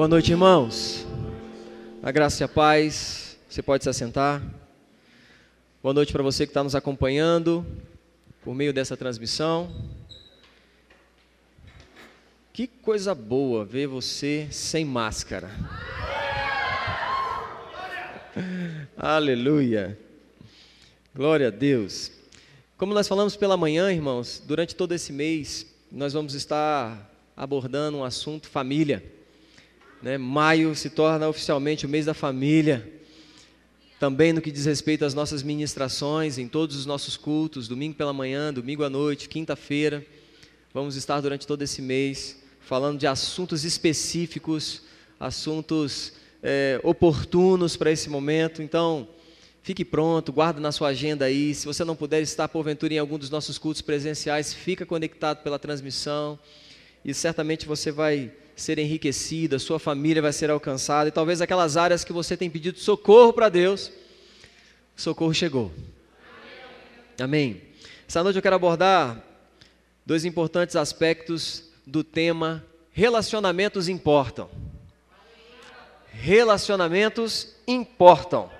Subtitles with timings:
[0.00, 1.06] Boa noite, irmãos.
[2.02, 3.36] A graça e a paz.
[3.46, 4.42] Você pode se assentar.
[5.82, 7.66] Boa noite para você que está nos acompanhando
[8.42, 9.70] por meio dessa transmissão.
[12.50, 15.50] Que coisa boa ver você sem máscara.
[18.96, 19.98] Aleluia.
[21.14, 22.10] Glória a Deus.
[22.78, 27.06] Como nós falamos pela manhã, irmãos, durante todo esse mês, nós vamos estar
[27.36, 29.19] abordando um assunto família.
[30.02, 30.16] Né?
[30.16, 32.90] Maio se torna oficialmente o mês da família.
[33.98, 38.12] Também no que diz respeito às nossas ministrações, em todos os nossos cultos, domingo pela
[38.12, 40.04] manhã, domingo à noite, quinta-feira.
[40.72, 44.82] Vamos estar durante todo esse mês falando de assuntos específicos,
[45.18, 48.62] assuntos é, oportunos para esse momento.
[48.62, 49.08] Então,
[49.62, 51.54] fique pronto, guarda na sua agenda aí.
[51.54, 55.58] Se você não puder estar porventura em algum dos nossos cultos presenciais, fica conectado pela
[55.58, 56.38] transmissão
[57.04, 61.76] e certamente você vai ser enriquecido, a sua família vai ser alcançada e talvez aquelas
[61.76, 63.90] áreas que você tem pedido socorro para Deus,
[64.94, 65.72] socorro chegou.
[67.18, 67.62] Amém.
[68.06, 69.24] Essa noite eu quero abordar
[70.04, 74.50] dois importantes aspectos do tema relacionamentos importam.
[76.10, 78.50] Relacionamentos importam.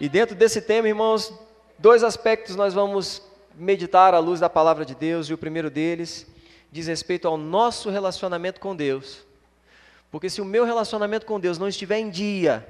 [0.00, 1.32] E dentro desse tema, irmãos,
[1.78, 3.22] dois aspectos nós vamos
[3.54, 6.26] meditar à luz da palavra de Deus, e o primeiro deles
[6.74, 9.24] diz respeito ao nosso relacionamento com Deus.
[10.10, 12.66] Porque se o meu relacionamento com Deus não estiver em dia,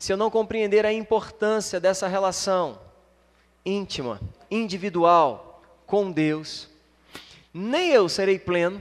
[0.00, 2.80] se eu não compreender a importância dessa relação
[3.64, 4.20] íntima,
[4.50, 6.68] individual com Deus,
[7.54, 8.80] nem eu serei pleno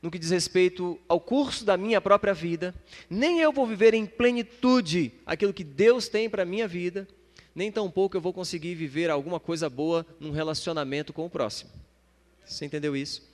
[0.00, 2.74] no que diz respeito ao curso da minha própria vida,
[3.10, 7.06] nem eu vou viver em plenitude aquilo que Deus tem para a minha vida,
[7.54, 11.70] nem tampouco eu vou conseguir viver alguma coisa boa num relacionamento com o próximo.
[12.42, 13.29] Você entendeu isso?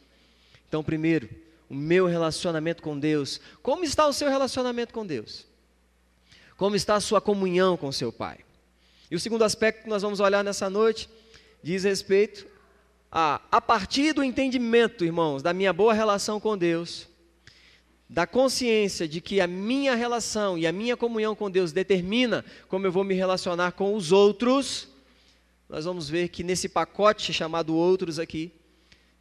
[0.68, 1.28] Então, primeiro,
[1.68, 3.40] o meu relacionamento com Deus.
[3.62, 5.46] Como está o seu relacionamento com Deus?
[6.56, 8.38] Como está a sua comunhão com seu Pai?
[9.10, 11.08] E o segundo aspecto que nós vamos olhar nessa noite
[11.62, 12.46] diz respeito
[13.10, 17.08] a, a partir do entendimento, irmãos, da minha boa relação com Deus,
[18.08, 22.86] da consciência de que a minha relação e a minha comunhão com Deus determina como
[22.86, 24.88] eu vou me relacionar com os outros,
[25.68, 28.52] nós vamos ver que nesse pacote chamado outros aqui,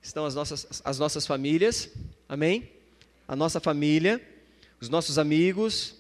[0.06, 1.90] estão as nossas, as nossas famílias,
[2.30, 2.70] amém?
[3.28, 4.22] A nossa família,
[4.80, 5.96] os nossos amigos,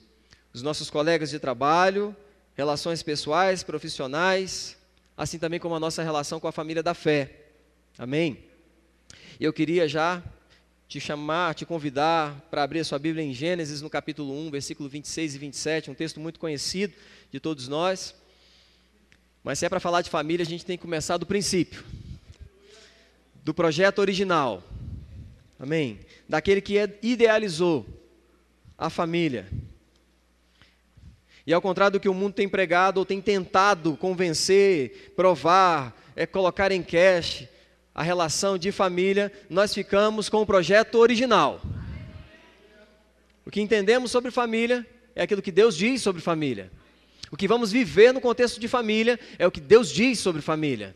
[0.54, 2.16] os nossos colegas de trabalho,
[2.56, 4.78] relações pessoais, profissionais,
[5.18, 7.48] assim também como a nossa relação com a família da fé,
[7.98, 8.44] amém?
[9.40, 10.22] E eu queria já
[10.88, 14.88] te chamar, te convidar para abrir a sua Bíblia em Gênesis, no capítulo 1, versículo
[14.88, 16.94] 26 e 27, um texto muito conhecido
[17.32, 18.14] de todos nós.
[19.44, 21.84] Mas se é para falar de família, a gente tem que começar do princípio
[23.46, 24.64] do projeto original.
[25.60, 26.00] Amém?
[26.28, 27.86] Daquele que idealizou
[28.76, 29.48] a família.
[31.46, 36.26] E ao contrário do que o mundo tem pregado ou tem tentado convencer, provar, é,
[36.26, 37.48] colocar em cash
[37.94, 41.62] a relação de família, nós ficamos com o projeto original.
[43.46, 44.86] O que entendemos sobre família
[45.16, 46.72] é aquilo que Deus diz sobre família.
[47.32, 50.96] O que vamos viver no contexto de família é o que Deus diz sobre família.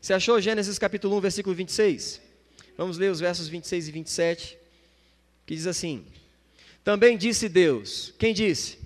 [0.00, 2.22] Você achou Gênesis capítulo 1, versículo 26?
[2.74, 4.58] Vamos ler os versos 26 e 27,
[5.44, 6.06] que diz assim:
[6.82, 8.78] Também disse Deus, quem disse?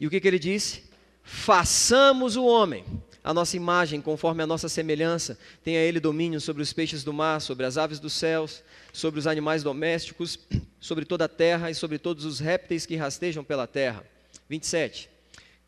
[0.00, 0.82] E o que, que ele disse?
[1.22, 2.84] Façamos o homem,
[3.22, 7.40] a nossa imagem, conforme a nossa semelhança, tenha ele domínio sobre os peixes do mar,
[7.40, 10.36] sobre as aves dos céus, sobre os animais domésticos,
[10.80, 14.04] sobre toda a terra e sobre todos os répteis que rastejam pela terra.
[14.48, 15.08] 27.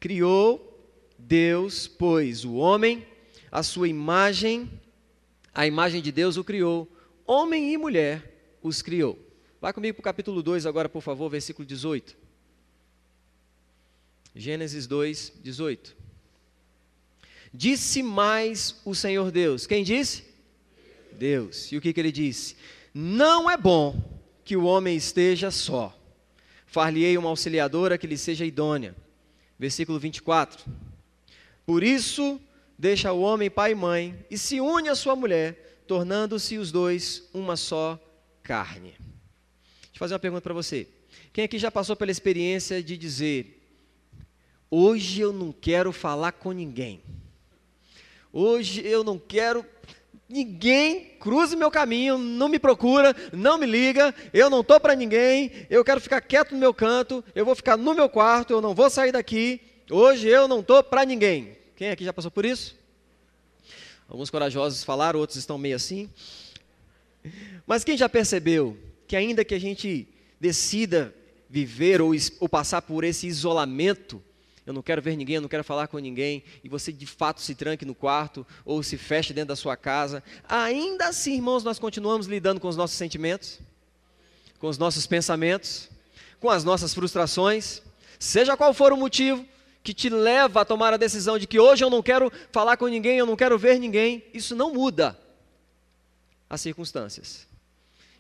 [0.01, 0.77] Criou
[1.17, 3.07] Deus, pois, o homem
[3.51, 4.71] a sua imagem,
[5.55, 6.91] a imagem de Deus o criou,
[7.27, 9.19] homem e mulher os criou.
[9.61, 12.17] Vá comigo para o capítulo 2 agora, por favor, versículo 18.
[14.35, 15.97] Gênesis 2, 18.
[17.53, 19.67] Disse mais o Senhor Deus.
[19.67, 20.25] Quem disse?
[21.13, 21.73] Deus.
[21.73, 22.57] E o que, que ele disse?
[22.95, 24.01] Não é bom
[24.45, 25.97] que o homem esteja só.
[26.67, 28.95] Far-lhe-ei uma auxiliadora que lhe seja idônea.
[29.59, 30.65] Versículo 24.
[31.67, 32.41] Por isso
[32.79, 37.29] deixa o homem pai e mãe e se une à sua mulher, tornando-se os dois
[37.35, 37.99] uma só
[38.43, 38.91] carne.
[38.91, 40.87] Deixa eu fazer uma pergunta para você.
[41.33, 43.61] Quem aqui já passou pela experiência de dizer:
[44.71, 47.03] Hoje eu não quero falar com ninguém.
[48.33, 49.67] Hoje eu não quero
[50.29, 55.51] ninguém cruze meu caminho, não me procura, não me liga, eu não estou para ninguém,
[55.71, 58.75] eu quero ficar quieto no meu canto, eu vou ficar no meu quarto, eu não
[58.75, 59.61] vou sair daqui.
[59.91, 61.58] Hoje eu não estou para ninguém.
[61.79, 62.75] Quem aqui já passou por isso?
[64.09, 66.11] Alguns corajosos falaram, outros estão meio assim.
[67.65, 68.77] Mas quem já percebeu
[69.07, 70.09] que ainda que a gente
[70.41, 71.15] decida
[71.49, 72.11] viver ou,
[72.41, 74.21] ou passar por esse isolamento,
[74.67, 77.41] eu não quero ver ninguém, eu não quero falar com ninguém, e você de fato
[77.41, 81.79] se tranque no quarto ou se feche dentro da sua casa, ainda assim, irmãos, nós
[81.79, 83.61] continuamos lidando com os nossos sentimentos,
[84.59, 85.89] com os nossos pensamentos,
[86.41, 87.83] com as nossas frustrações,
[88.19, 89.47] seja qual for o motivo
[89.89, 92.87] que te leva a tomar a decisão de que hoje eu não quero falar com
[92.89, 95.19] ninguém, eu não quero ver ninguém, isso não muda
[96.51, 97.49] as circunstâncias.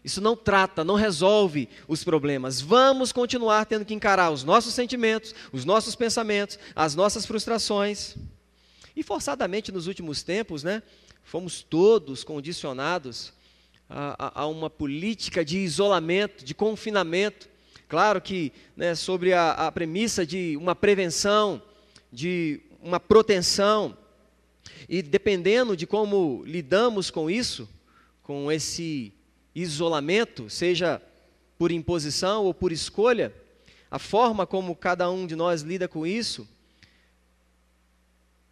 [0.03, 2.59] Isso não trata, não resolve os problemas.
[2.59, 8.17] Vamos continuar tendo que encarar os nossos sentimentos, os nossos pensamentos, as nossas frustrações.
[8.97, 10.82] E forçadamente nos últimos tempos, né,
[11.23, 13.35] fomos todos condicionados
[13.91, 17.47] a, a, a uma política de isolamento, de confinamento.
[17.88, 21.62] Claro que né, sobre a, a premissa de uma prevenção,
[22.12, 23.96] de uma proteção,
[24.87, 27.67] e dependendo de como lidamos com isso,
[28.23, 29.12] com esse
[29.55, 31.00] isolamento, seja
[31.58, 33.35] por imposição ou por escolha,
[33.91, 36.46] a forma como cada um de nós lida com isso,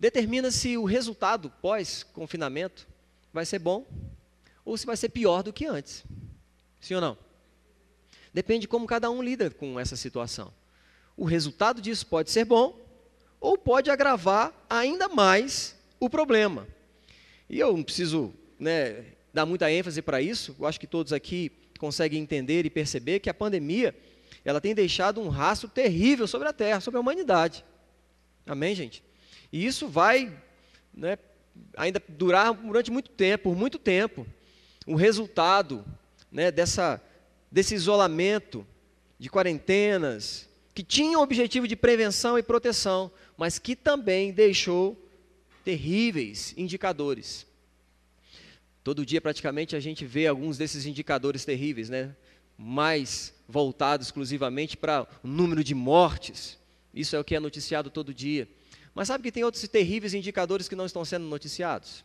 [0.01, 2.87] determina se o resultado pós-confinamento
[3.35, 3.87] vai ser bom
[4.65, 6.05] ou se vai ser pior do que antes.
[6.81, 7.26] Sim ou não?
[8.37, 10.53] Depende de como cada um lida com essa situação.
[11.17, 12.79] O resultado disso pode ser bom
[13.41, 16.69] ou pode agravar ainda mais o problema.
[17.49, 20.55] E eu não preciso né, dar muita ênfase para isso.
[20.59, 23.97] Eu acho que todos aqui conseguem entender e perceber que a pandemia
[24.45, 27.65] ela tem deixado um rastro terrível sobre a Terra, sobre a humanidade.
[28.45, 29.03] Amém, gente?
[29.51, 30.31] E isso vai
[30.93, 31.17] né,
[31.75, 34.27] ainda durar durante muito tempo, por muito tempo.
[34.87, 35.83] O resultado
[36.31, 37.01] né, dessa,
[37.51, 38.67] desse isolamento,
[39.19, 44.97] de quarentenas, que tinha o objetivo de prevenção e proteção, mas que também deixou
[45.65, 47.47] terríveis indicadores.
[48.85, 52.15] Todo dia, praticamente, a gente vê alguns desses indicadores terríveis, né?
[52.57, 56.59] mais voltados exclusivamente para o número de mortes.
[56.95, 58.49] Isso é o que é noticiado todo dia.
[58.95, 62.05] Mas sabe que tem outros terríveis indicadores que não estão sendo noticiados?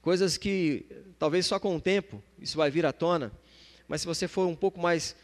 [0.00, 0.84] Coisas que
[1.18, 3.30] talvez só com o tempo isso vai vir à tona,
[3.92, 5.14] mas se você for um pouco mais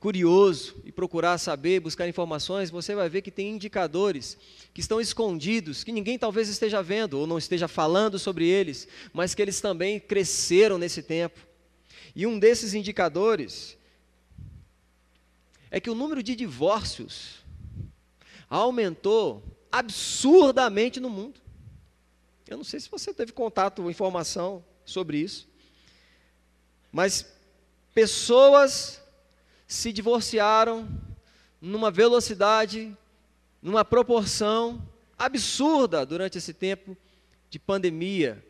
[0.00, 4.38] curioso e procurar saber, buscar informações, você vai ver que tem indicadores
[4.72, 9.34] que estão escondidos, que ninguém talvez esteja vendo ou não esteja falando sobre eles, mas
[9.34, 11.38] que eles também cresceram nesse tempo.
[12.16, 13.76] E um desses indicadores
[15.70, 17.44] é que o número de divórcios
[18.48, 21.42] aumentou absurdamente no mundo.
[22.48, 25.46] Eu não sei se você teve contato ou informação sobre isso,
[26.90, 27.34] mas
[27.94, 29.00] pessoas
[29.66, 30.88] se divorciaram
[31.60, 32.94] numa velocidade,
[33.62, 34.86] numa proporção
[35.16, 36.96] absurda durante esse tempo
[37.48, 38.44] de pandemia.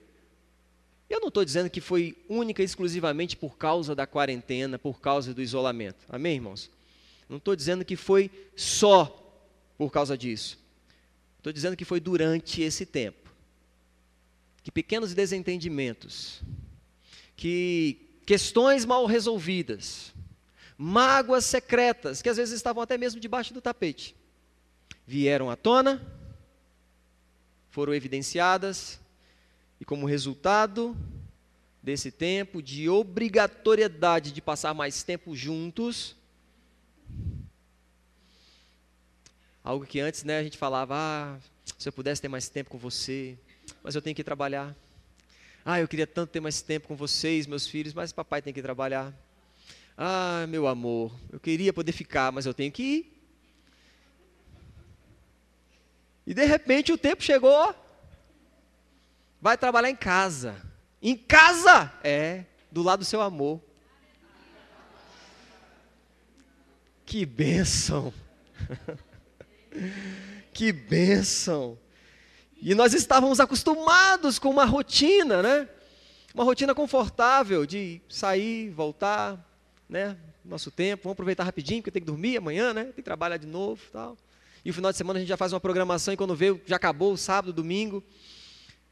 [1.08, 5.35] Eu não estou dizendo que foi única e exclusivamente por causa da quarentena, por causa
[5.35, 6.05] do isolamento.
[6.08, 6.70] Amém, irmãos?
[7.29, 9.20] Não estou dizendo que foi só
[9.76, 10.58] por causa disso.
[11.38, 13.31] Estou dizendo que foi durante esse tempo.
[14.62, 16.40] Que pequenos desentendimentos,
[17.37, 20.12] que questões mal resolvidas,
[20.76, 24.17] mágoas secretas, que às vezes estavam até mesmo debaixo do tapete,
[25.06, 26.03] vieram à tona,
[27.71, 29.00] foram evidenciadas,
[29.81, 30.97] e como resultado
[31.82, 36.17] desse tempo de obrigatoriedade de passar mais tempo juntos,
[39.62, 41.38] algo que antes né, a gente falava, ah,
[41.78, 43.37] se eu pudesse ter mais tempo com você,
[43.83, 44.75] mas eu tenho que trabalhar.
[45.64, 48.61] Ah, eu queria tanto ter mais tempo com vocês, meus filhos, mas papai tem que
[48.61, 49.14] trabalhar.
[49.97, 53.14] Ah, meu amor, eu queria poder ficar, mas eu tenho que ir.
[56.26, 57.75] E de repente o tempo chegou.
[59.40, 60.56] Vai trabalhar em casa.
[61.00, 61.92] Em casa?
[62.02, 63.62] É, do lado do seu amor.
[67.06, 68.12] Que bênção.
[70.52, 71.78] que bênção.
[72.66, 75.68] E nós estávamos acostumados com uma rotina, né?
[76.35, 79.38] Uma rotina confortável de sair, voltar,
[79.87, 80.16] né?
[80.42, 82.85] Nosso tempo, vamos aproveitar rapidinho, porque tem que dormir amanhã, né?
[82.85, 84.16] Tem que trabalhar de novo tal.
[84.64, 86.76] E o final de semana a gente já faz uma programação e quando vê, já
[86.76, 88.02] acabou o sábado, domingo.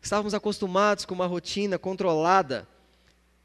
[0.02, 2.69] Estávamos acostumados com uma rotina controlada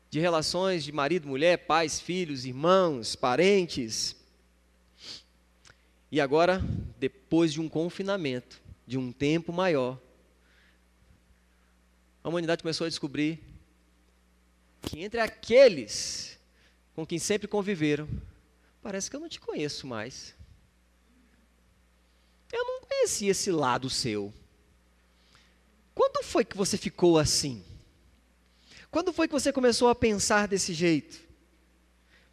[0.10, 4.14] de relações de marido, mulher, pais, filhos, irmãos, parentes.
[6.12, 6.62] E agora,
[7.00, 9.98] depois de um confinamento, de um tempo maior,
[12.28, 13.40] a humanidade começou a descobrir
[14.82, 16.38] que entre aqueles
[16.94, 18.06] com quem sempre conviveram,
[18.82, 20.36] parece que eu não te conheço mais.
[22.52, 24.34] Eu não conhecia esse lado seu.
[25.96, 27.64] Quando foi que você ficou assim?
[28.92, 31.18] Quando foi que você começou a pensar desse jeito?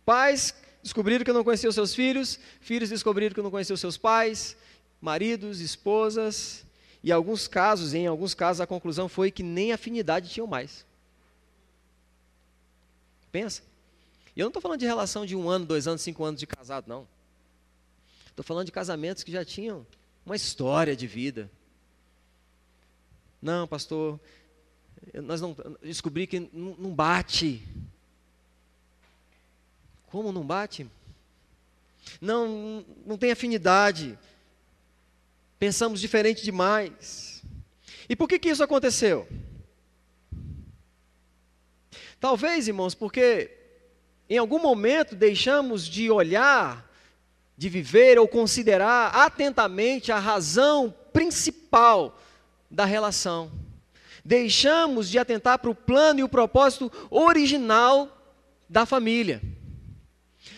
[0.04, 4.56] Pais descobriram que não conheciam seus filhos, filhos descobriram que não conheciam seus pais,
[5.00, 6.63] maridos, esposas,
[7.04, 10.86] e alguns casos, em alguns casos, a conclusão foi que nem afinidade tinham mais.
[13.30, 13.62] Pensa.
[14.34, 16.46] E eu não estou falando de relação de um ano, dois anos, cinco anos de
[16.46, 17.06] casado, não.
[18.30, 19.86] Estou falando de casamentos que já tinham
[20.24, 21.50] uma história de vida.
[23.42, 24.18] Não, pastor,
[25.12, 27.62] nós não descobri que não bate.
[30.06, 30.90] Como não bate?
[32.18, 34.18] Não, não tem afinidade
[35.58, 37.42] pensamos diferente demais.
[38.08, 39.26] E por que, que isso aconteceu?
[42.20, 43.50] Talvez, irmãos, porque
[44.28, 46.90] em algum momento deixamos de olhar,
[47.56, 52.18] de viver ou considerar atentamente a razão principal
[52.70, 53.52] da relação.
[54.24, 58.08] Deixamos de atentar para o plano e o propósito original
[58.68, 59.42] da família.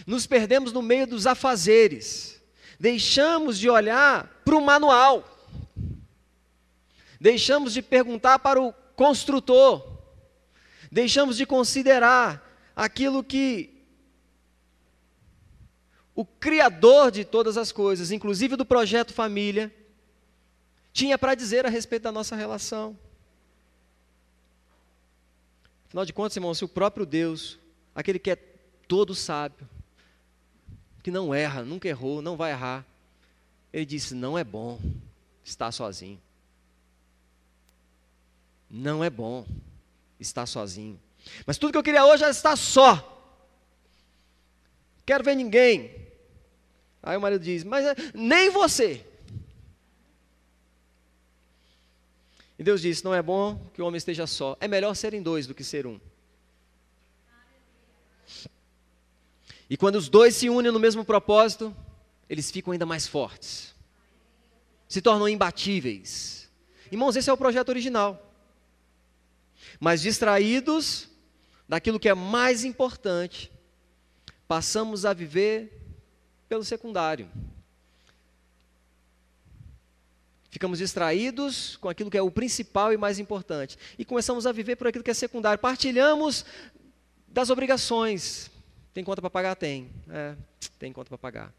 [0.06, 2.35] Nos perdemos no meio dos afazeres
[2.78, 5.24] Deixamos de olhar para o manual.
[7.20, 9.96] Deixamos de perguntar para o construtor.
[10.90, 12.42] Deixamos de considerar
[12.74, 13.76] aquilo que
[16.14, 19.74] o Criador de todas as coisas, inclusive do projeto família,
[20.92, 22.98] tinha para dizer a respeito da nossa relação.
[25.86, 27.58] Afinal de contas, irmão, se o próprio Deus,
[27.94, 28.36] aquele que é
[28.88, 29.68] todo sábio,
[31.06, 32.84] que não erra, nunca errou, não vai errar.
[33.72, 34.80] Ele disse: não é bom
[35.44, 36.20] estar sozinho.
[38.68, 39.46] Não é bom
[40.18, 41.00] estar sozinho.
[41.46, 43.22] Mas tudo que eu queria hoje é estar só.
[45.06, 45.94] Quero ver ninguém.
[47.00, 49.06] Aí o marido diz: Mas é, nem você.
[52.58, 54.56] E Deus disse: Não é bom que o homem esteja só.
[54.58, 56.00] É melhor serem dois do que ser um.
[59.68, 61.74] E quando os dois se unem no mesmo propósito,
[62.28, 63.74] eles ficam ainda mais fortes.
[64.88, 66.48] Se tornam imbatíveis.
[66.90, 68.32] Irmãos, esse é o projeto original.
[69.80, 71.08] Mas distraídos
[71.68, 73.50] daquilo que é mais importante,
[74.46, 75.82] passamos a viver
[76.48, 77.28] pelo secundário.
[80.48, 83.76] Ficamos distraídos com aquilo que é o principal e mais importante.
[83.98, 85.58] E começamos a viver por aquilo que é secundário.
[85.58, 86.46] Partilhamos
[87.28, 88.50] das obrigações,
[88.96, 89.54] tem conta para pagar?
[89.56, 89.90] Tem.
[90.08, 90.34] É,
[90.78, 91.52] tem conta para pagar.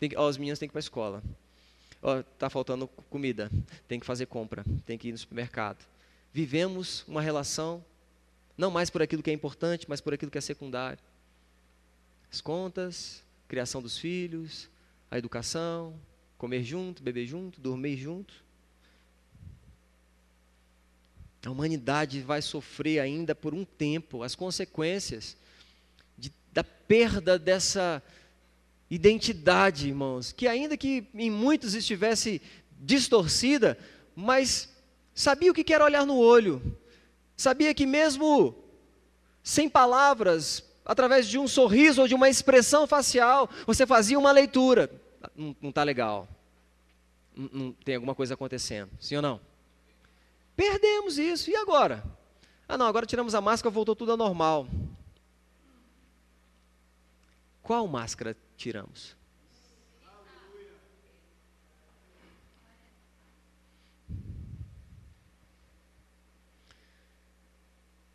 [0.00, 1.22] Tem, ó, os meninos têm que ir para a escola.
[2.32, 3.48] Está faltando comida.
[3.86, 4.64] Tem que fazer compra.
[4.84, 5.86] Tem que ir no supermercado.
[6.32, 7.84] Vivemos uma relação,
[8.58, 10.98] não mais por aquilo que é importante, mas por aquilo que é secundário.
[12.32, 14.68] As contas, criação dos filhos,
[15.08, 15.94] a educação,
[16.36, 18.34] comer junto, beber junto, dormir junto.
[21.46, 25.36] A humanidade vai sofrer ainda por um tempo as consequências
[26.52, 28.02] da perda dessa
[28.90, 32.42] identidade, irmãos, que ainda que em muitos estivesse
[32.78, 33.78] distorcida,
[34.14, 34.68] mas
[35.14, 36.76] sabia o que era olhar no olho,
[37.36, 38.54] sabia que mesmo
[39.42, 44.90] sem palavras, através de um sorriso ou de uma expressão facial, você fazia uma leitura.
[45.36, 46.28] Não está legal.
[47.34, 48.90] Não, não, tem alguma coisa acontecendo.
[49.00, 49.40] Sim ou não?
[50.54, 51.50] Perdemos isso.
[51.50, 52.04] E agora?
[52.68, 54.66] Ah, não, agora tiramos a máscara, voltou tudo ao normal.
[57.62, 59.16] Qual máscara tiramos?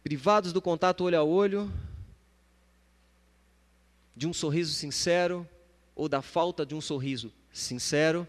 [0.04, 1.72] Privados do contato olho a olho,
[4.16, 5.48] de um sorriso sincero
[5.96, 8.28] ou da falta de um sorriso sincero.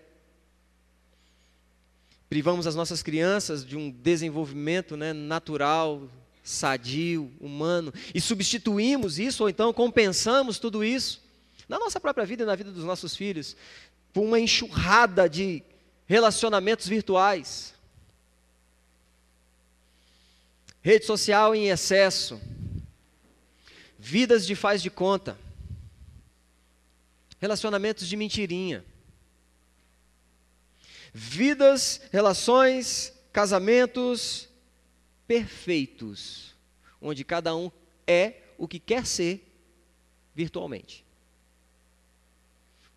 [2.29, 6.09] Privamos as nossas crianças de um desenvolvimento né, natural,
[6.49, 11.23] sadio, humano, e substituímos isso, ou então compensamos tudo isso,
[11.69, 13.55] na nossa própria vida e na vida dos nossos filhos,
[14.15, 15.63] por uma enxurrada de
[16.07, 17.75] relacionamentos virtuais.
[20.81, 22.41] Rede social em excesso,
[23.99, 25.39] vidas de faz de conta,
[27.39, 28.83] relacionamentos de mentirinha,
[31.13, 34.48] vidas, relações, casamentos
[35.29, 36.57] perfeitos,
[37.01, 37.71] onde cada um
[38.07, 39.45] é o que quer ser
[40.35, 41.05] virtualmente.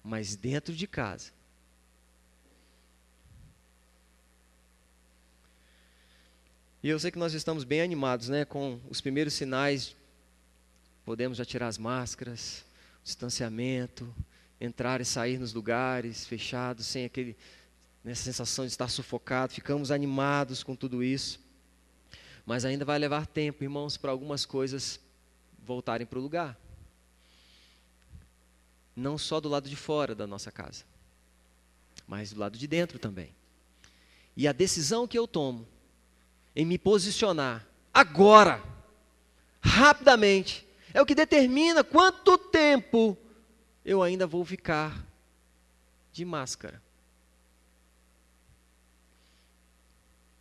[0.01, 1.31] Mas dentro de casa.
[6.81, 9.95] E eu sei que nós estamos bem animados, né, com os primeiros sinais.
[11.05, 12.65] Podemos já tirar as máscaras,
[13.03, 14.11] distanciamento,
[14.59, 17.38] entrar e sair nos lugares fechados, sem aquele
[18.03, 19.53] nessa sensação de estar sufocado.
[19.53, 21.39] Ficamos animados com tudo isso.
[22.51, 25.00] Mas ainda vai levar tempo, irmãos, para algumas coisas
[25.63, 26.60] voltarem para o lugar.
[28.93, 30.84] Não só do lado de fora da nossa casa,
[32.05, 33.34] mas do lado de dentro também.
[34.36, 35.65] E a decisão que eu tomo
[36.53, 38.62] em me posicionar agora,
[39.62, 43.17] rapidamente, é o que determina quanto tempo
[43.86, 45.08] eu ainda vou ficar
[46.12, 46.84] de máscara.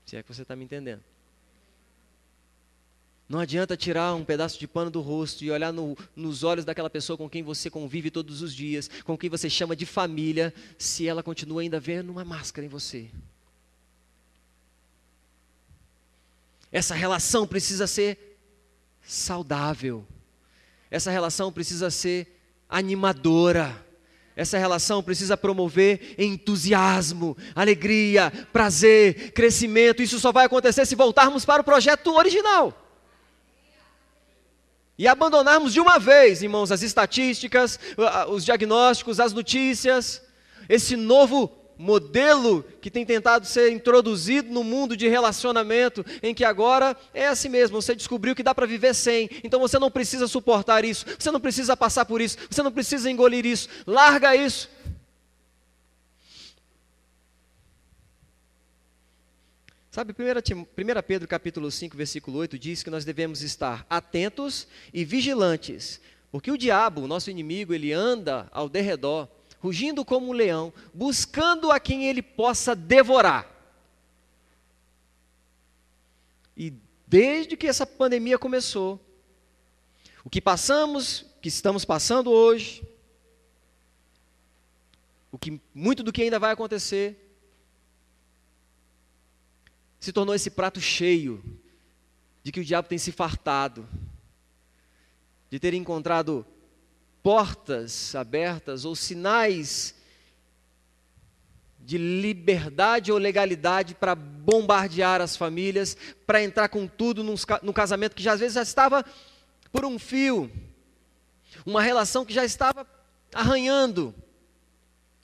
[0.06, 1.08] Se é que você está me entendendo.
[3.30, 6.90] Não adianta tirar um pedaço de pano do rosto e olhar no, nos olhos daquela
[6.90, 11.06] pessoa com quem você convive todos os dias, com quem você chama de família, se
[11.06, 13.08] ela continua ainda vendo uma máscara em você.
[16.72, 18.36] Essa relação precisa ser
[19.00, 20.04] saudável.
[20.90, 22.36] Essa relação precisa ser
[22.68, 23.86] animadora.
[24.34, 30.02] Essa relação precisa promover entusiasmo, alegria, prazer, crescimento.
[30.02, 32.88] Isso só vai acontecer se voltarmos para o projeto original.
[35.00, 37.80] E abandonarmos de uma vez, irmãos, as estatísticas,
[38.28, 40.20] os diagnósticos, as notícias,
[40.68, 46.94] esse novo modelo que tem tentado ser introduzido no mundo de relacionamento, em que agora
[47.14, 50.84] é assim mesmo, você descobriu que dá para viver sem, então você não precisa suportar
[50.84, 54.68] isso, você não precisa passar por isso, você não precisa engolir isso, larga isso.
[59.90, 66.00] Sabe, 1 Pedro capítulo 5, versículo 8 diz que nós devemos estar atentos e vigilantes,
[66.30, 69.28] porque o diabo, nosso inimigo, ele anda ao derredor,
[69.58, 73.50] rugindo como um leão, buscando a quem ele possa devorar.
[76.56, 76.72] E
[77.04, 79.04] desde que essa pandemia começou,
[80.24, 82.80] o que passamos, que estamos passando hoje,
[85.32, 87.29] o que muito do que ainda vai acontecer,
[90.00, 91.44] se tornou esse prato cheio
[92.42, 93.86] de que o diabo tem se fartado,
[95.50, 96.44] de ter encontrado
[97.22, 99.94] portas abertas ou sinais
[101.78, 105.96] de liberdade ou legalidade para bombardear as famílias,
[106.26, 109.04] para entrar com tudo num, casamento que já, às vezes já estava
[109.72, 110.50] por um fio,
[111.66, 112.86] uma relação que já estava
[113.34, 114.14] arranhando.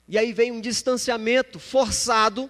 [0.07, 2.49] E aí vem um distanciamento forçado,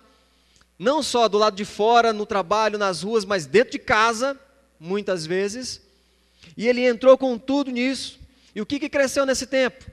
[0.77, 4.39] não só do lado de fora, no trabalho, nas ruas, mas dentro de casa,
[4.79, 5.81] muitas vezes.
[6.55, 8.19] E ele entrou com tudo nisso.
[8.53, 9.89] E o que, que cresceu nesse tempo?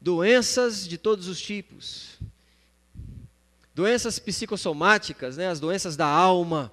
[0.00, 2.18] Doenças de todos os tipos.
[3.74, 5.48] Doenças psicossomáticas, né?
[5.48, 6.72] as doenças da alma,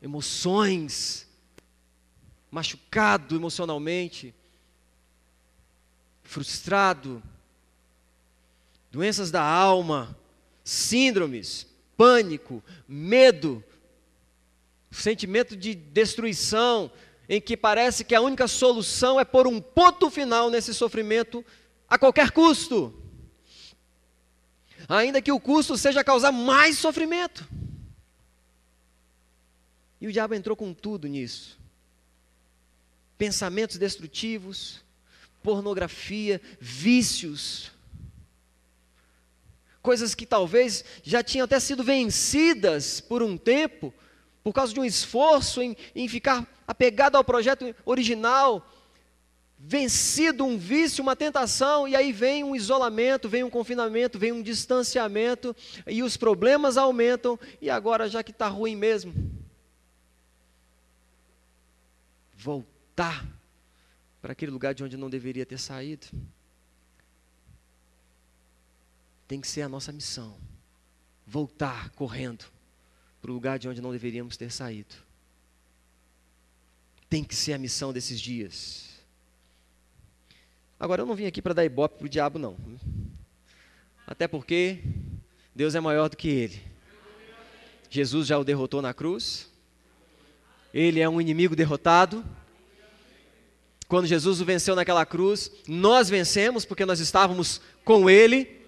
[0.00, 1.26] emoções,
[2.50, 4.34] machucado emocionalmente,
[6.22, 7.22] frustrado,
[8.92, 10.14] doenças da alma,
[10.62, 13.64] síndromes, pânico, medo,
[14.90, 16.92] sentimento de destruição,
[17.26, 21.42] em que parece que a única solução é pôr um ponto final nesse sofrimento
[21.88, 23.02] a qualquer custo.
[24.86, 27.48] Ainda que o custo seja causar mais sofrimento.
[29.98, 31.58] E o diabo entrou com tudo nisso.
[33.16, 34.84] Pensamentos destrutivos,
[35.42, 37.72] pornografia, vícios,
[39.82, 43.92] coisas que talvez já tinham até sido vencidas por um tempo,
[44.42, 48.66] por causa de um esforço em, em ficar apegado ao projeto original,
[49.58, 54.42] vencido um vício, uma tentação, e aí vem um isolamento, vem um confinamento, vem um
[54.42, 55.54] distanciamento,
[55.86, 59.14] e os problemas aumentam, e agora já que está ruim mesmo,
[62.34, 63.24] voltar
[64.20, 66.06] para aquele lugar de onde não deveria ter saído.
[69.32, 70.36] Tem que ser a nossa missão.
[71.26, 72.44] Voltar correndo
[73.18, 74.94] para o lugar de onde não deveríamos ter saído.
[77.08, 78.90] Tem que ser a missão desses dias.
[80.78, 82.58] Agora, eu não vim aqui para dar ibope para o diabo, não.
[84.06, 84.80] Até porque
[85.54, 86.62] Deus é maior do que ele.
[87.88, 89.50] Jesus já o derrotou na cruz.
[90.74, 92.22] Ele é um inimigo derrotado.
[93.88, 98.60] Quando Jesus o venceu naquela cruz, nós vencemos porque nós estávamos com ele.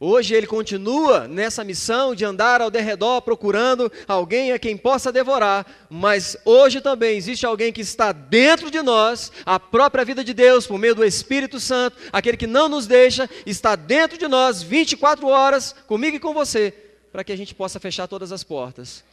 [0.00, 5.64] Hoje ele continua nessa missão de andar ao derredor procurando alguém a quem possa devorar,
[5.88, 10.66] mas hoje também existe alguém que está dentro de nós, a própria vida de Deus,
[10.66, 15.28] por meio do Espírito Santo, aquele que não nos deixa, está dentro de nós 24
[15.28, 16.74] horas, comigo e com você,
[17.12, 19.04] para que a gente possa fechar todas as portas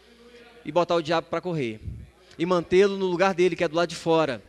[0.65, 1.80] e botar o diabo para correr
[2.39, 4.41] e mantê-lo no lugar dele, que é do lado de fora,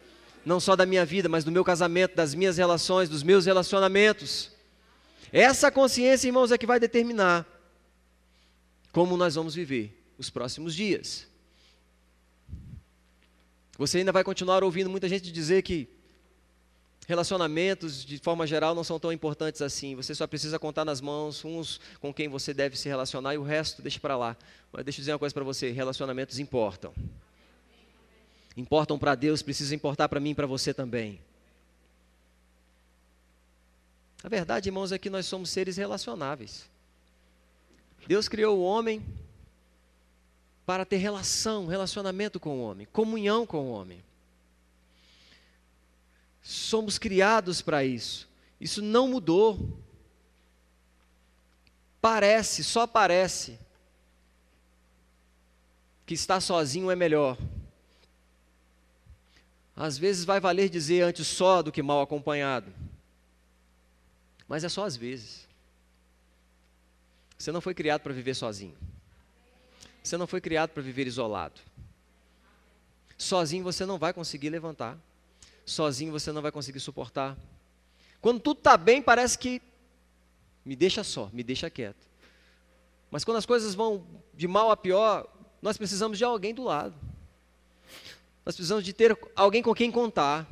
[0.47, 4.52] não só da minha vida, mas do meu casamento, das minhas relações, dos meus relacionamentos.
[5.33, 7.47] Essa consciência, irmãos, é que vai determinar
[8.92, 11.27] como nós vamos viver os próximos dias.
[13.79, 15.88] Você ainda vai continuar ouvindo muita gente dizer que
[17.09, 19.95] relacionamentos, de forma geral, não são tão importantes assim.
[19.97, 23.42] Você só precisa contar nas mãos uns com quem você deve se relacionar e o
[23.42, 24.37] resto deixa para lá.
[24.71, 26.92] Mas deixa eu dizer uma coisa para você: relacionamentos importam.
[28.55, 31.18] Importam para Deus, precisa importar para mim e para você também.
[34.23, 36.71] A verdade, irmãos, é que nós somos seres relacionáveis.
[38.07, 39.05] Deus criou o homem
[40.65, 44.03] para ter relação, relacionamento com o homem, comunhão com o homem.
[46.43, 48.29] Somos criados para isso.
[48.61, 49.79] Isso não mudou.
[52.01, 53.59] Parece, só parece,
[56.07, 57.39] que estar sozinho é melhor.
[59.75, 62.73] Às vezes vai valer dizer antes só do que mal acompanhado.
[64.53, 65.49] Mas é só às vezes.
[67.38, 68.77] Você não foi criado para viver sozinho.
[70.05, 71.59] Você não foi criado para viver isolado.
[73.17, 74.99] Sozinho você não vai conseguir levantar.
[75.65, 77.35] Sozinho você não vai conseguir suportar.
[78.21, 79.62] Quando tudo está bem, parece que
[80.67, 82.07] me deixa só, me deixa quieto.
[83.11, 85.27] Mas quando as coisas vão de mal a pior,
[85.62, 86.95] nós precisamos de alguém do lado.
[88.45, 90.47] Nós precisamos de ter alguém com quem contar.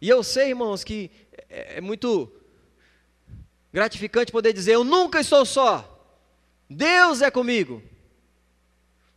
[0.00, 1.10] E eu sei, irmãos, que
[1.52, 2.32] é, é muito
[3.72, 5.88] gratificante poder dizer: Eu nunca estou só.
[6.68, 7.82] Deus é comigo.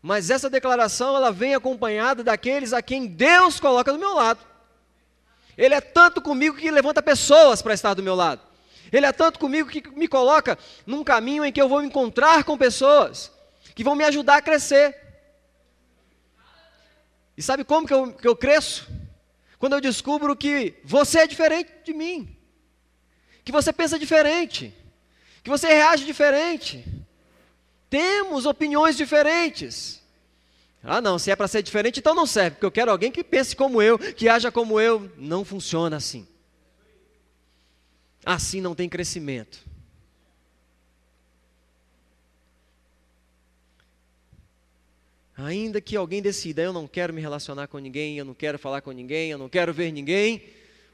[0.02, 4.40] Mas essa declaração ela vem acompanhada daqueles a quem Deus coloca do meu lado.
[5.58, 8.42] Ele é tanto comigo que levanta pessoas para estar do meu lado.
[8.92, 12.44] Ele é tanto comigo que me coloca num caminho em que eu vou me encontrar
[12.44, 13.32] com pessoas
[13.74, 14.96] que vão me ajudar a crescer.
[17.38, 18.88] E sabe como que eu, que eu cresço?
[19.66, 22.38] Quando eu descubro que você é diferente de mim,
[23.44, 24.72] que você pensa diferente,
[25.44, 26.86] que você reage diferente.
[27.90, 30.04] Temos opiniões diferentes.
[30.84, 33.24] Ah, não, se é para ser diferente, então não serve, porque eu quero alguém que
[33.24, 35.12] pense como eu, que haja como eu.
[35.18, 36.28] Não funciona assim.
[38.24, 39.65] Assim não tem crescimento.
[45.38, 48.82] Ainda que alguém decida, eu não quero me relacionar com ninguém, eu não quero falar
[48.82, 50.42] com ninguém, eu não quero ver ninguém,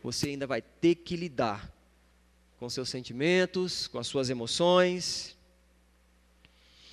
[0.04, 1.72] você ainda vai ter que lidar
[2.60, 5.38] com seus sentimentos, com as suas emoções.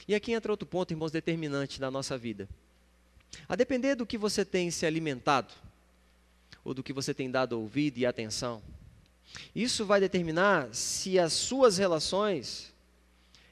[0.07, 2.49] E aqui entra outro ponto, irmãos, determinante da nossa vida.
[3.49, 5.55] A depender do que você tem se alimentado,
[6.65, 8.63] ou do que você tem dado ouvido e atenção,
[9.55, 12.73] isso vai determinar se as suas relações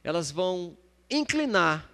[0.03, 0.77] elas vão
[1.11, 1.91] inclinar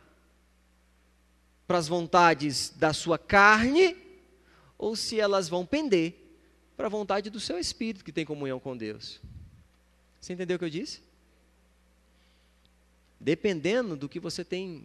[1.67, 3.97] para as vontades da sua carne
[4.77, 6.15] ou se elas vão pender
[6.77, 9.21] para a vontade do seu espírito que tem comunhão com Deus.
[10.21, 11.01] Você entendeu o que eu disse?
[13.21, 14.85] Dependendo do que você tem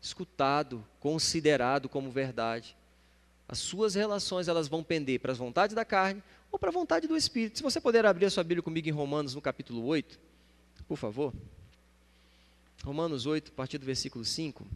[0.00, 2.76] escutado, considerado como verdade,
[3.48, 7.06] as suas relações elas vão pender para as vontades da carne ou para a vontade
[7.06, 7.58] do espírito.
[7.58, 10.18] Se você puder abrir a sua Bíblia comigo em Romanos no capítulo 8,
[10.88, 11.32] por favor.
[12.84, 14.66] Romanos 8, a partir do versículo 5.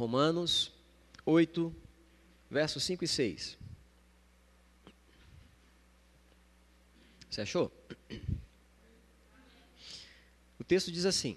[0.00, 0.72] Romanos
[1.26, 1.76] 8,
[2.50, 3.58] versos 5 e 6.
[7.28, 7.70] Você achou?
[10.58, 11.36] O texto diz assim,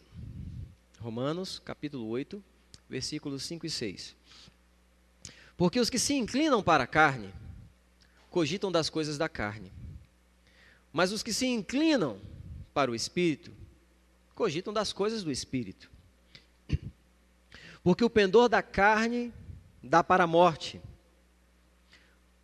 [0.97, 2.41] Romanos, capítulo 8,
[2.87, 4.15] versículos 5 e 6.
[5.57, 7.33] Porque os que se inclinam para a carne,
[8.29, 9.73] cogitam das coisas da carne.
[10.93, 12.17] Mas os que se inclinam
[12.73, 13.51] para o espírito,
[14.33, 15.91] cogitam das coisas do espírito.
[17.83, 19.33] Porque o pendor da carne
[19.83, 20.81] dá para a morte,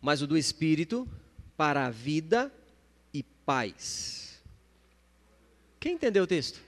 [0.00, 1.08] mas o do espírito
[1.56, 2.52] para a vida
[3.12, 4.42] e paz.
[5.80, 6.60] Quem entendeu o texto?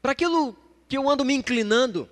[0.00, 0.56] Para aquilo
[0.88, 2.08] que eu ando me inclinando,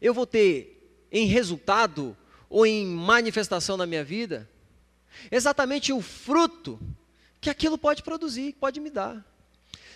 [0.00, 2.16] eu vou ter em resultado
[2.48, 4.48] ou em manifestação na minha vida
[5.30, 6.78] exatamente o fruto
[7.40, 9.24] que aquilo pode produzir, pode me dar.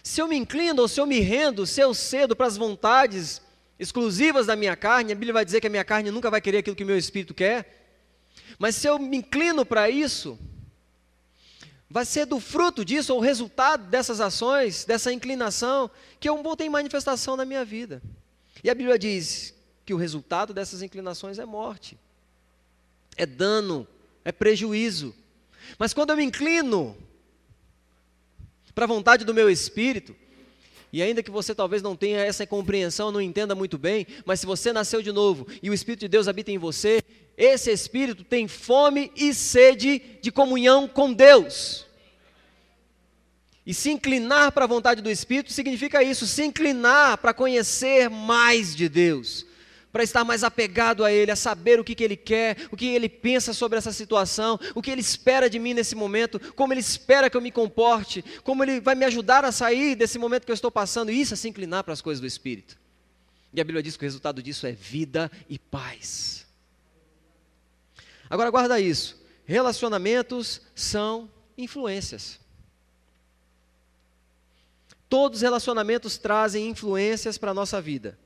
[0.02, 3.40] Se eu me inclino ou se eu me rendo, se eu cedo para as vontades
[3.78, 6.58] exclusivas da minha carne, a Bíblia vai dizer que a minha carne nunca vai querer
[6.58, 7.82] aquilo que o meu espírito quer.
[8.58, 10.38] Mas se eu me inclino para isso,
[11.88, 16.56] vai ser do fruto disso, ou o resultado dessas ações, dessa inclinação, que eu vou
[16.56, 18.02] ter manifestação na minha vida.
[18.64, 21.98] E a Bíblia diz que o resultado dessas inclinações é morte,
[23.16, 23.86] é dano,
[24.24, 25.14] é prejuízo.
[25.78, 26.96] Mas quando eu me inclino
[28.74, 30.14] para a vontade do meu espírito,
[30.92, 34.46] E ainda que você talvez não tenha essa compreensão, não entenda muito bem, mas se
[34.46, 37.02] você nasceu de novo e o Espírito de Deus habita em você,
[37.34, 41.86] esse Espírito tem fome e sede de comunhão com Deus.
[43.64, 48.76] E se inclinar para a vontade do Espírito significa isso, se inclinar para conhecer mais
[48.76, 49.46] de Deus,
[49.92, 52.86] para estar mais apegado a Ele, a saber o que, que Ele quer, o que
[52.86, 56.80] Ele pensa sobre essa situação, o que Ele espera de mim nesse momento, como Ele
[56.80, 60.50] espera que eu me comporte, como Ele vai me ajudar a sair desse momento que
[60.50, 62.80] eu estou passando, e isso é se inclinar para as coisas do Espírito.
[63.52, 66.46] E a Bíblia diz que o resultado disso é vida e paz.
[68.30, 72.40] Agora guarda isso, relacionamentos são influências.
[75.06, 78.18] Todos os relacionamentos trazem influências para a nossa vida.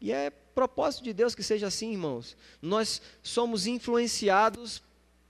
[0.00, 2.36] E é propósito de Deus que seja assim, irmãos.
[2.60, 4.82] Nós somos influenciados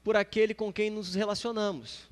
[0.02, 2.08] por aquele com quem nos relacionamos.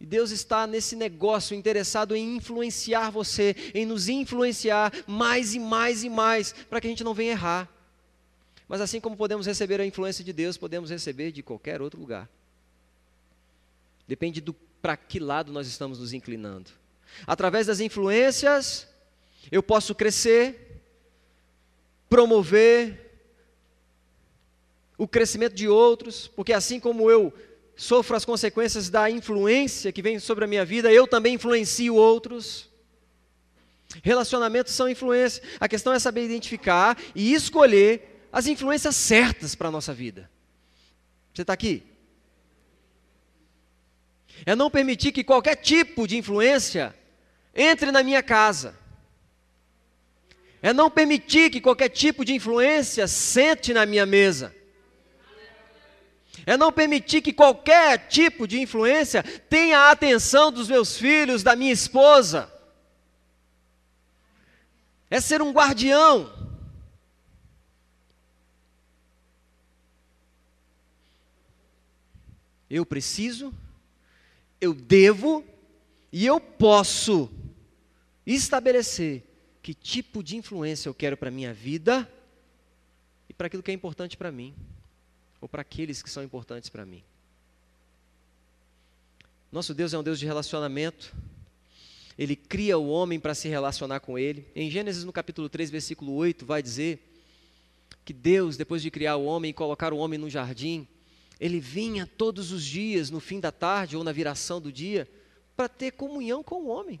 [0.00, 6.04] E Deus está nesse negócio interessado em influenciar você, em nos influenciar mais e mais
[6.04, 7.70] e mais, para que a gente não venha errar.
[8.68, 12.28] Mas assim como podemos receber a influência de Deus, podemos receber de qualquer outro lugar.
[14.06, 16.70] Depende do para que lado nós estamos nos inclinando.
[17.26, 18.86] Através das influências,
[19.50, 20.73] eu posso crescer,
[22.08, 23.00] promover
[24.96, 27.32] o crescimento de outros, porque assim como eu
[27.76, 32.70] sofro as consequências da influência que vem sobre a minha vida, eu também influencio outros.
[34.02, 35.42] Relacionamentos são influência.
[35.58, 40.30] A questão é saber identificar e escolher as influências certas para a nossa vida.
[41.32, 41.94] Você está aqui?
[44.46, 46.94] é não permitir que qualquer tipo de influência
[47.54, 48.76] entre na minha casa.
[50.64, 54.56] É não permitir que qualquer tipo de influência sente na minha mesa.
[56.46, 61.54] É não permitir que qualquer tipo de influência tenha a atenção dos meus filhos, da
[61.54, 62.50] minha esposa.
[65.10, 66.32] É ser um guardião.
[72.70, 73.52] Eu preciso
[74.62, 75.44] eu devo
[76.10, 77.30] e eu posso
[78.24, 79.33] estabelecer
[79.64, 82.06] que tipo de influência eu quero para a minha vida
[83.30, 84.54] e para aquilo que é importante para mim,
[85.40, 87.02] ou para aqueles que são importantes para mim.
[89.50, 91.16] Nosso Deus é um Deus de relacionamento.
[92.18, 94.46] Ele cria o homem para se relacionar com ele.
[94.54, 97.02] Em Gênesis, no capítulo 3, versículo 8, vai dizer
[98.04, 100.86] que Deus, depois de criar o homem e colocar o homem no jardim,
[101.40, 105.08] ele vinha todos os dias, no fim da tarde ou na viração do dia,
[105.56, 107.00] para ter comunhão com o homem,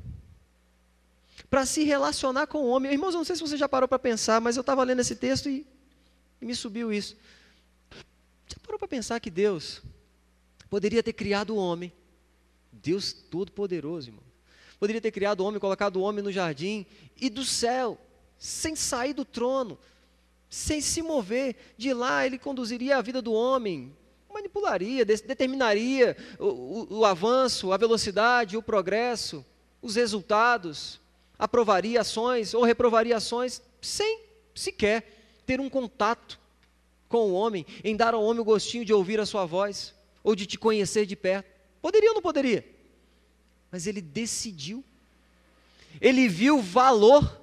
[1.50, 2.92] para se relacionar com o homem.
[2.92, 5.16] Irmãos, eu não sei se você já parou para pensar, mas eu estava lendo esse
[5.16, 5.66] texto e,
[6.40, 7.16] e me subiu isso.
[8.46, 9.82] Já parou para pensar que Deus
[10.68, 11.92] poderia ter criado o homem,
[12.72, 14.22] Deus Todo-Poderoso, irmão,
[14.78, 17.98] poderia ter criado o homem, colocado o homem no jardim e do céu,
[18.38, 19.78] sem sair do trono,
[20.50, 23.96] sem se mover, de lá ele conduziria a vida do homem,
[24.32, 29.44] manipularia, determinaria o, o, o avanço, a velocidade, o progresso,
[29.80, 31.00] os resultados,
[31.38, 34.20] aprovaria ações ou reprovaria ações sem
[34.54, 36.38] sequer ter um contato
[37.08, 40.34] com o homem, em dar ao homem o gostinho de ouvir a sua voz ou
[40.34, 41.48] de te conhecer de perto.
[41.80, 42.64] Poderia ou não poderia?
[43.70, 44.82] Mas ele decidiu.
[46.00, 47.42] Ele viu valor.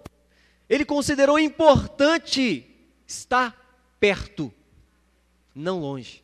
[0.69, 2.65] Ele considerou importante
[3.07, 3.61] estar
[3.99, 4.51] perto,
[5.53, 6.23] não longe.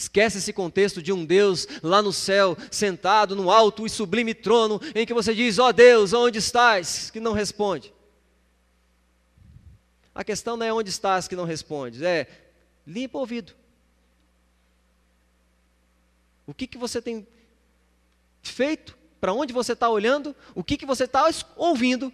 [0.00, 4.80] Esquece esse contexto de um Deus lá no céu, sentado no alto e sublime trono,
[4.94, 7.10] em que você diz: Ó oh Deus, onde estás?
[7.10, 7.92] Que não responde.
[10.14, 12.26] A questão não é onde estás que não respondes, é
[12.86, 13.52] limpa o ouvido.
[16.46, 17.28] O que, que você tem
[18.42, 18.96] feito?
[19.20, 20.34] Para onde você está olhando?
[20.54, 22.10] O que, que você está ouvindo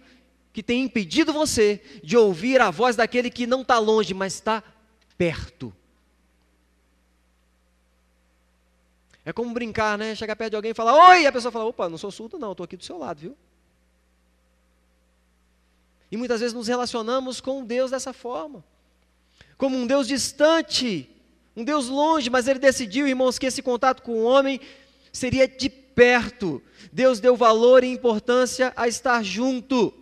[0.51, 4.61] que tem impedido você de ouvir a voz daquele que não está longe, mas está
[5.17, 5.73] perto?
[9.27, 10.15] É como brincar, né?
[10.15, 12.39] Chegar perto de alguém e falar, oi, e a pessoa fala, opa, não sou surdo
[12.39, 13.37] não, estou aqui do seu lado, viu?
[16.09, 18.63] E muitas vezes nos relacionamos com Deus dessa forma.
[19.57, 21.09] Como um Deus distante,
[21.57, 24.61] um Deus longe, mas ele decidiu, irmãos, que esse contato com o homem
[25.11, 26.63] seria de perto.
[26.93, 29.93] Deus deu valor e importância a estar junto.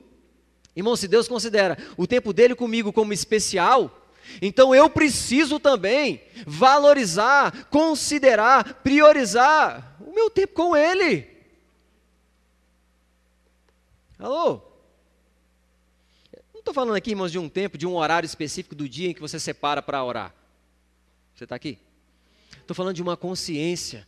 [0.76, 4.05] Irmão, se Deus considera o tempo dele comigo como especial,
[4.42, 11.28] então eu preciso também valorizar, considerar, priorizar o meu tempo com Ele.
[14.18, 14.62] Alô?
[16.54, 19.14] Não estou falando aqui, irmãos, de um tempo, de um horário específico do dia em
[19.14, 20.34] que você separa para orar.
[21.36, 21.78] Você está aqui?
[22.62, 24.08] Estou falando de uma consciência,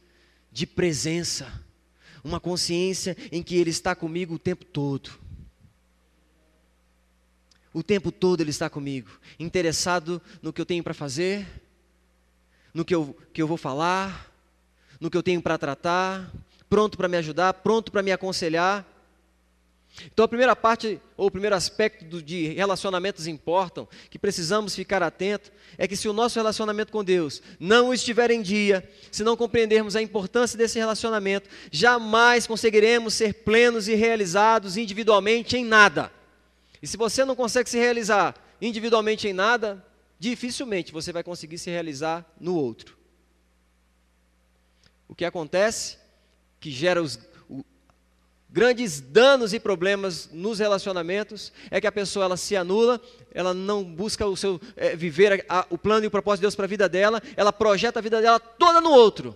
[0.52, 1.64] de presença,
[2.24, 5.27] uma consciência em que Ele está comigo o tempo todo.
[7.78, 9.08] O tempo todo Ele está comigo,
[9.40, 11.46] interessado no que eu tenho para fazer,
[12.74, 14.34] no que eu, que eu vou falar,
[15.00, 16.34] no que eu tenho para tratar,
[16.68, 18.84] pronto para me ajudar, pronto para me aconselhar.
[20.12, 25.04] Então, a primeira parte, ou o primeiro aspecto do, de relacionamentos importam, que precisamos ficar
[25.04, 29.38] atento, é que se o nosso relacionamento com Deus não estiver em dia, se não
[29.38, 36.17] compreendermos a importância desse relacionamento, jamais conseguiremos ser plenos e realizados individualmente em nada.
[36.88, 39.86] E se você não consegue se realizar individualmente em nada,
[40.18, 42.98] dificilmente você vai conseguir se realizar no outro.
[45.06, 45.98] O que acontece,
[46.62, 47.20] que gera os,
[48.50, 53.02] grandes danos e problemas nos relacionamentos é que a pessoa ela se anula,
[53.34, 56.44] ela não busca o seu é, viver a, a, o plano e o propósito de
[56.44, 59.36] Deus para a vida dela, ela projeta a vida dela toda no outro.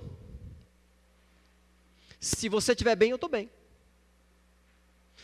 [2.18, 3.52] Se você estiver bem, eu estou bem.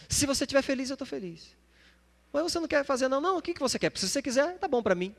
[0.09, 1.55] Se você estiver feliz, eu estou feliz.
[2.31, 3.21] Mas você não quer fazer não?
[3.21, 3.91] Não, o que, que você quer?
[3.97, 5.15] Se você quiser, tá bom para mim.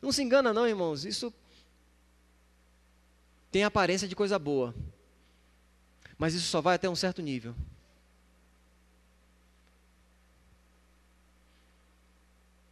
[0.00, 1.04] Não se engana não, irmãos.
[1.04, 1.32] Isso
[3.50, 4.74] tem aparência de coisa boa.
[6.16, 7.54] Mas isso só vai até um certo nível.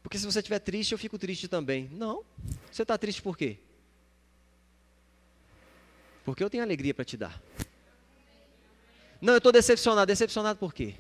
[0.03, 1.89] Porque se você estiver triste, eu fico triste também.
[1.93, 2.25] Não.
[2.71, 3.59] Você está triste por quê?
[6.25, 7.43] Porque eu tenho alegria para te dar.
[9.21, 10.07] Não, eu estou decepcionado.
[10.07, 10.95] Decepcionado por quê?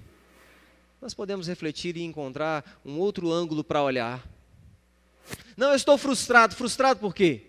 [1.01, 4.27] Nós podemos refletir e encontrar um outro ângulo para olhar.
[5.57, 6.57] Não, eu estou frustrado.
[6.57, 7.49] Frustrado por quê?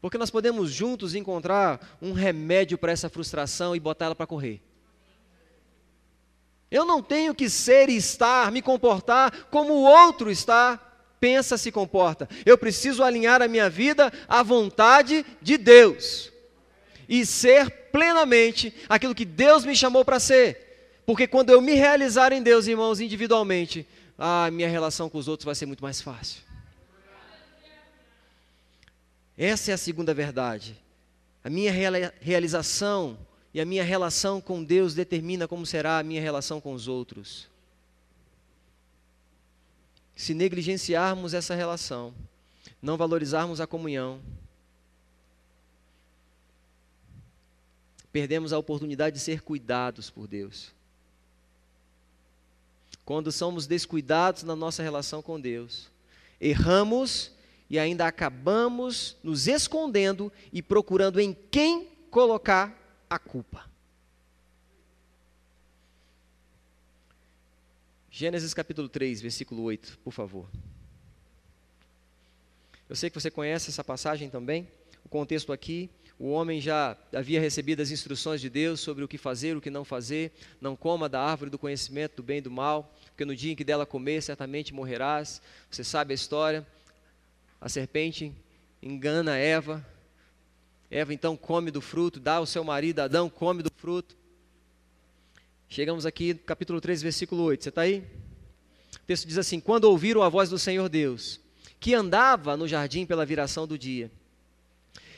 [0.00, 4.60] Porque nós podemos juntos encontrar um remédio para essa frustração e botar ela para correr.
[6.70, 10.78] Eu não tenho que ser e estar, me comportar como o outro está,
[11.18, 12.28] pensa, se comporta.
[12.44, 16.30] Eu preciso alinhar a minha vida à vontade de Deus
[17.08, 20.64] e ser plenamente aquilo que Deus me chamou para ser.
[21.06, 23.86] Porque quando eu me realizar em Deus, irmãos, individualmente,
[24.16, 26.42] a minha relação com os outros vai ser muito mais fácil.
[29.36, 30.80] Essa é a segunda verdade.
[31.42, 31.72] A minha
[32.20, 33.18] realização
[33.52, 37.48] e a minha relação com Deus determina como será a minha relação com os outros.
[40.16, 42.14] Se negligenciarmos essa relação,
[42.80, 44.20] não valorizarmos a comunhão,
[48.12, 50.72] perdemos a oportunidade de ser cuidados por Deus.
[53.04, 55.90] Quando somos descuidados na nossa relação com Deus,
[56.40, 57.32] erramos
[57.68, 63.68] e ainda acabamos nos escondendo e procurando em quem colocar a culpa.
[68.10, 70.48] Gênesis capítulo 3, versículo 8, por favor.
[72.88, 74.68] Eu sei que você conhece essa passagem também.
[75.04, 79.18] O contexto aqui, o homem já havia recebido as instruções de Deus sobre o que
[79.18, 80.32] fazer, o que não fazer.
[80.60, 83.56] Não coma da árvore do conhecimento do bem e do mal, porque no dia em
[83.56, 85.42] que dela comer, certamente morrerás.
[85.70, 86.66] Você sabe a história.
[87.60, 88.32] A serpente
[88.82, 89.84] engana Eva.
[90.90, 94.16] Eva então come do fruto, dá ao seu marido Adão, come do fruto.
[95.68, 97.64] Chegamos aqui capítulo 3, versículo 8.
[97.64, 98.04] Você está aí?
[98.94, 101.40] O texto diz assim: Quando ouviram a voz do Senhor Deus,
[101.80, 104.10] que andava no jardim pela viração do dia,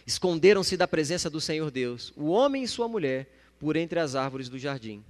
[0.06, 3.26] esconderam-se da presença do Senhor Deus, o homem e sua mulher,
[3.58, 5.02] por entre as árvores do jardim.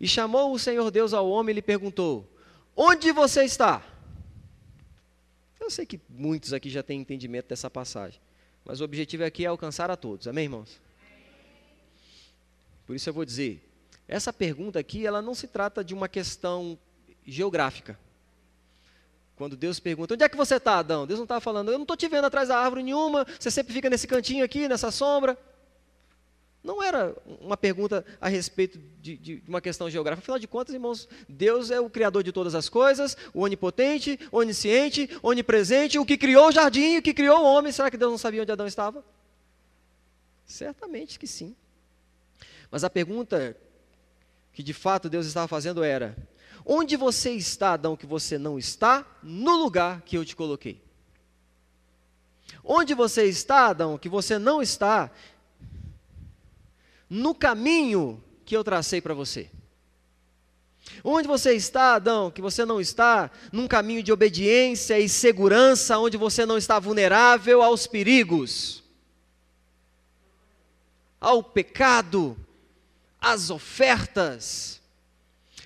[0.00, 2.28] E chamou o Senhor Deus ao homem e lhe perguntou:
[2.74, 3.84] Onde você está?
[5.60, 8.20] Eu sei que muitos aqui já têm entendimento dessa passagem,
[8.64, 10.26] mas o objetivo aqui é alcançar a todos.
[10.26, 10.80] Amém, irmãos?
[12.86, 13.62] Por isso eu vou dizer,
[14.06, 16.78] essa pergunta aqui, ela não se trata de uma questão
[17.26, 17.98] geográfica.
[19.36, 21.06] Quando Deus pergunta, onde é que você está, Adão?
[21.06, 23.72] Deus não está falando, eu não estou te vendo atrás da árvore nenhuma, você sempre
[23.72, 25.36] fica nesse cantinho aqui, nessa sombra.
[26.64, 30.22] Não era uma pergunta a respeito de, de, uma questão geográfica.
[30.22, 35.10] Afinal de contas, irmãos, Deus é o Criador de todas as coisas, o onipotente, onisciente,
[35.22, 37.70] onipresente, o que criou o jardim, o que criou o homem.
[37.70, 39.04] Será que Deus não sabia onde Adão estava?
[40.46, 41.54] Certamente que sim.
[42.70, 43.54] Mas a pergunta
[44.54, 46.16] que de fato Deus estava fazendo era:
[46.64, 50.82] onde você está, Adão, que você não está, no lugar que eu te coloquei?
[52.62, 55.10] Onde você está, Adão, que você não está,
[57.08, 59.50] no caminho que eu tracei para você.
[61.02, 66.16] Onde você está, Adão, que você não está num caminho de obediência e segurança, onde
[66.16, 68.82] você não está vulnerável aos perigos,
[71.20, 72.36] ao pecado,
[73.20, 74.80] às ofertas.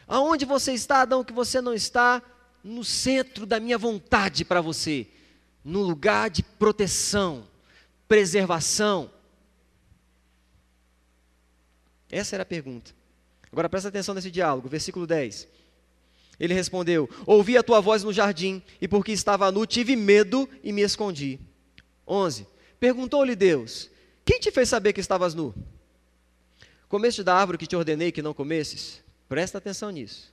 [0.08, 2.22] Aonde você está, Adão, que você não está
[2.64, 5.06] no centro da minha vontade para você,
[5.62, 7.46] no lugar de proteção,
[8.08, 9.10] preservação,
[12.10, 12.92] Essa era a pergunta.
[13.52, 15.46] Agora presta atenção nesse diálogo, versículo 10.
[16.40, 20.72] Ele respondeu: Ouvi a tua voz no jardim, e porque estava nu, tive medo e
[20.72, 21.38] me escondi.
[22.06, 22.46] 11.
[22.80, 23.90] Perguntou-lhe Deus:
[24.24, 25.54] Quem te fez saber que estavas nu?
[26.88, 29.02] Comeste da árvore que te ordenei que não comesses?
[29.28, 30.32] Presta atenção nisso.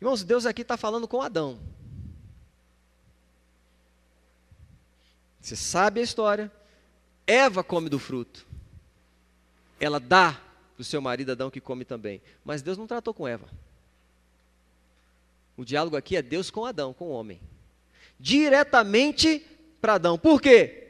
[0.00, 1.58] Irmãos, Deus aqui está falando com Adão.
[5.40, 6.52] Você sabe a história.
[7.26, 8.46] Eva come do fruto.
[9.80, 10.32] Ela dá
[10.74, 12.20] para o seu marido Adão que come também.
[12.44, 13.48] Mas Deus não tratou com Eva.
[15.56, 17.40] O diálogo aqui é Deus com Adão, com o homem.
[18.18, 19.44] Diretamente
[19.80, 20.18] para Adão.
[20.18, 20.88] Por quê?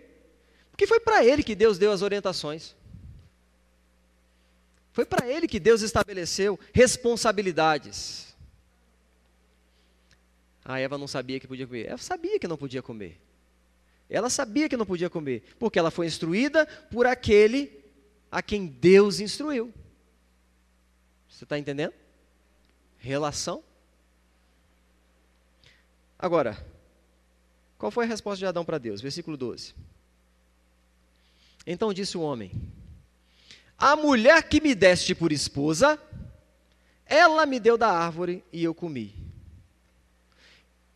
[0.70, 2.74] Porque foi para ele que Deus deu as orientações.
[4.98, 8.34] Foi para ele que Deus estabeleceu responsabilidades.
[10.64, 11.86] A Eva não sabia que podia comer.
[11.86, 13.20] Eva sabia que não podia comer.
[14.10, 17.80] Ela sabia que não podia comer, porque ela foi instruída por aquele
[18.28, 19.72] a quem Deus instruiu.
[21.28, 21.94] Você está entendendo?
[22.98, 23.62] Relação.
[26.18, 26.58] Agora,
[27.78, 29.00] qual foi a resposta de Adão para Deus?
[29.00, 29.76] Versículo 12.
[31.64, 32.50] Então disse o homem:
[33.78, 35.96] A mulher que me deste por esposa,
[37.06, 39.14] ela me deu da árvore e eu comi.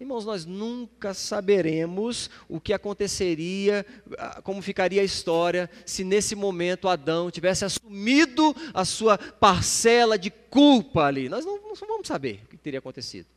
[0.01, 3.87] Irmãos, nós nunca saberemos o que aconteceria,
[4.19, 10.29] ah, como ficaria a história, se nesse momento Adão tivesse assumido a sua parcela de
[10.29, 11.29] culpa ali.
[11.29, 13.29] Nós não, não vamos saber o que teria acontecido.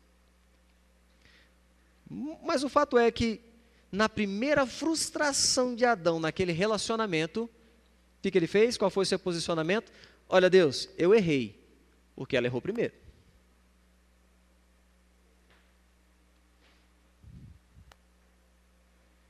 [2.43, 3.39] Mas o fato é que
[3.91, 7.48] na primeira frustração de Adão naquele relacionamento,
[8.26, 8.76] que, que ele fez?
[8.76, 9.91] Qual foi o seu posicionamento?
[10.28, 11.59] Olha, Deus, eu errei,
[12.15, 12.93] porque ela errou primeiro.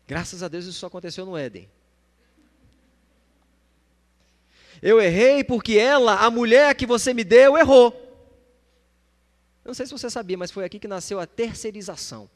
[0.07, 1.67] Graças a Deus isso só aconteceu no Éden.
[4.81, 7.91] Eu errei porque ela, a mulher que você me deu, errou.
[9.63, 12.29] Eu não sei se você sabia, mas foi aqui que nasceu a terceirização.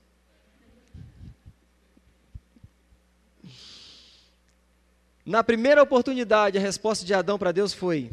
[5.29, 8.09] Na primeira oportunidade, a resposta de Adão para Deus foi: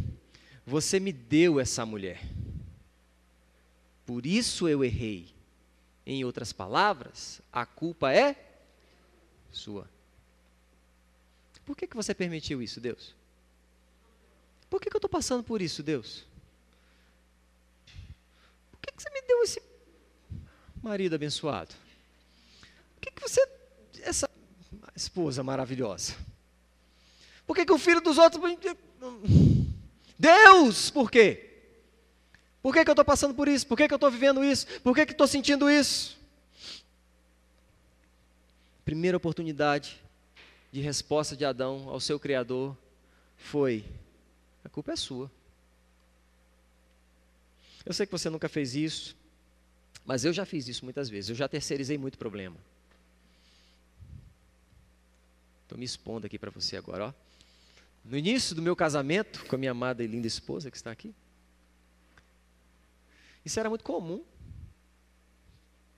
[0.66, 2.20] Você me deu essa mulher.
[4.04, 5.34] Por isso eu errei.
[6.04, 8.36] Em outras palavras, a culpa é
[9.50, 9.88] sua.
[11.64, 13.14] Por que, que você permitiu isso, Deus?
[14.68, 16.22] Por que, que eu estou passando por isso, Deus?
[18.72, 19.62] Por que, que você me deu esse
[20.82, 21.74] marido abençoado?
[22.94, 23.40] Por que, que você.
[24.02, 24.28] essa
[24.94, 26.14] esposa maravilhosa?
[27.46, 28.42] Por que, que o filho dos outros.
[30.18, 31.46] Deus, por quê?
[32.62, 33.66] Por que, que eu estou passando por isso?
[33.66, 34.66] Por que, que eu estou vivendo isso?
[34.80, 36.18] Por que, que estou sentindo isso?
[38.84, 40.00] Primeira oportunidade
[40.72, 42.76] de resposta de Adão ao seu Criador
[43.36, 43.84] foi:
[44.64, 45.30] a culpa é sua.
[47.84, 49.16] Eu sei que você nunca fez isso,
[50.04, 51.30] mas eu já fiz isso muitas vezes.
[51.30, 52.56] Eu já terceirizei muito problema.
[55.62, 57.25] Estou me expondo aqui para você agora, ó.
[58.08, 61.12] No início do meu casamento com a minha amada e linda esposa que está aqui,
[63.44, 64.24] isso era muito comum.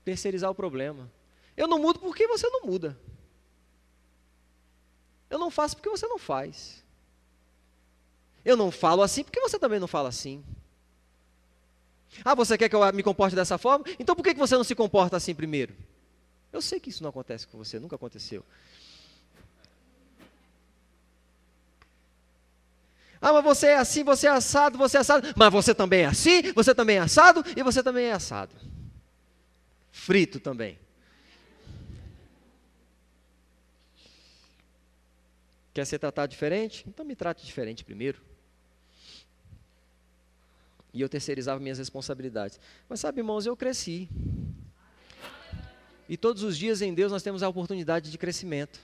[0.03, 1.11] Terceirizar o problema.
[1.55, 2.97] Eu não mudo porque você não muda.
[5.29, 6.83] Eu não faço porque você não faz.
[8.43, 10.43] Eu não falo assim porque você também não fala assim.
[12.25, 13.85] Ah, você quer que eu me comporte dessa forma?
[13.99, 15.75] Então por que você não se comporta assim primeiro?
[16.51, 18.43] Eu sei que isso não acontece com você, nunca aconteceu.
[23.21, 25.27] Ah, mas você é assim, você é assado, você é assado.
[25.35, 28.55] Mas você também é assim, você também é assado e você também é assado.
[29.91, 30.79] Frito também.
[35.73, 36.85] Quer ser tratado diferente?
[36.87, 38.21] Então me trate diferente primeiro.
[40.93, 42.59] E eu terceirizava minhas responsabilidades.
[42.87, 44.09] Mas sabe, irmãos, eu cresci.
[46.07, 48.79] E todos os dias em Deus nós temos a oportunidade de crescimento.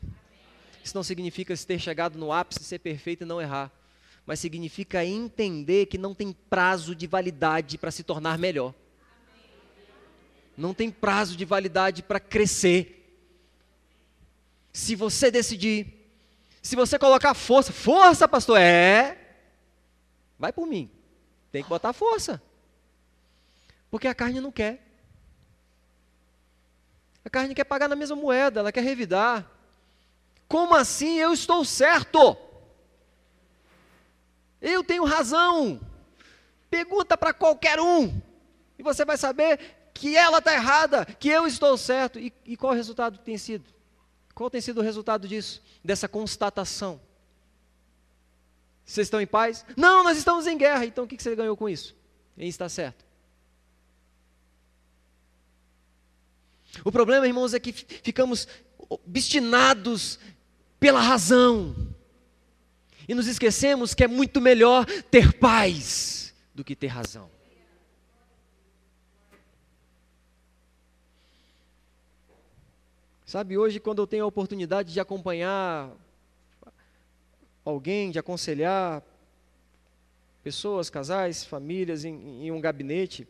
[0.84, 3.72] Isso não significa ter chegado no ápice, ser perfeito e não errar
[4.26, 8.74] mas significa entender que não tem prazo de validade para se tornar melhor.
[10.58, 12.92] Não tem prazo de validade para crescer.
[14.74, 16.10] Se você decidir,
[16.62, 19.18] se você colocar força, força, pastor, é,
[20.40, 20.90] vai por mim.
[21.52, 22.42] Tem que botar força.
[23.92, 24.82] Porque a carne não quer.
[27.24, 29.50] A carne quer pagar na mesma moeda, ela quer revidar.
[30.48, 32.38] Como assim eu estou certo?
[34.66, 35.80] Eu tenho razão.
[36.72, 38.20] Pergunta para qualquer um.
[38.80, 39.60] E você vai saber
[39.94, 42.18] que ela está errada, que eu estou certo.
[42.18, 43.64] E, e qual o resultado tem sido?
[44.34, 45.62] Qual tem sido o resultado disso?
[45.84, 47.00] Dessa constatação?
[48.84, 49.64] Vocês estão em paz?
[49.78, 50.84] Não, nós estamos em guerra.
[50.84, 51.96] Então o que você ganhou com isso?
[52.36, 53.06] Em estar certo.
[56.84, 58.48] O problema, irmãos, é que ficamos
[58.90, 60.20] obstinados
[60.80, 61.95] pela razão.
[63.08, 67.30] E nos esquecemos que é muito melhor ter paz do que ter razão.
[73.26, 75.92] Sabe, hoje, quando eu tenho a oportunidade de acompanhar
[77.66, 79.04] alguém, de aconselhar
[80.44, 83.28] pessoas, casais, famílias em, em um gabinete,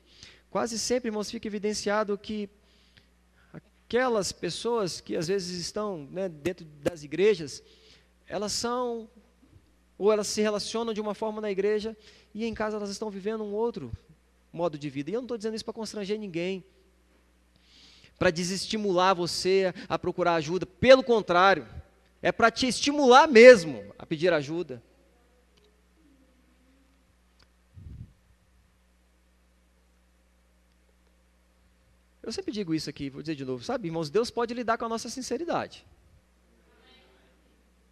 [0.50, 2.50] quase sempre, irmãos, fica evidenciado que
[3.54, 7.64] aquelas pessoas que às vezes estão né, dentro das igrejas,
[8.28, 9.10] elas são,
[9.98, 11.96] ou elas se relacionam de uma forma na igreja
[12.34, 13.92] e em casa elas estão vivendo um outro
[14.52, 15.10] modo de vida.
[15.10, 16.64] E eu não estou dizendo isso para constranger ninguém,
[18.18, 21.68] para desestimular você a procurar ajuda, pelo contrário,
[22.22, 24.82] é para te estimular mesmo a pedir ajuda.
[32.24, 34.86] Eu sempre digo isso aqui, vou dizer de novo, sabe, irmãos, Deus pode lidar com
[34.86, 35.86] a nossa sinceridade.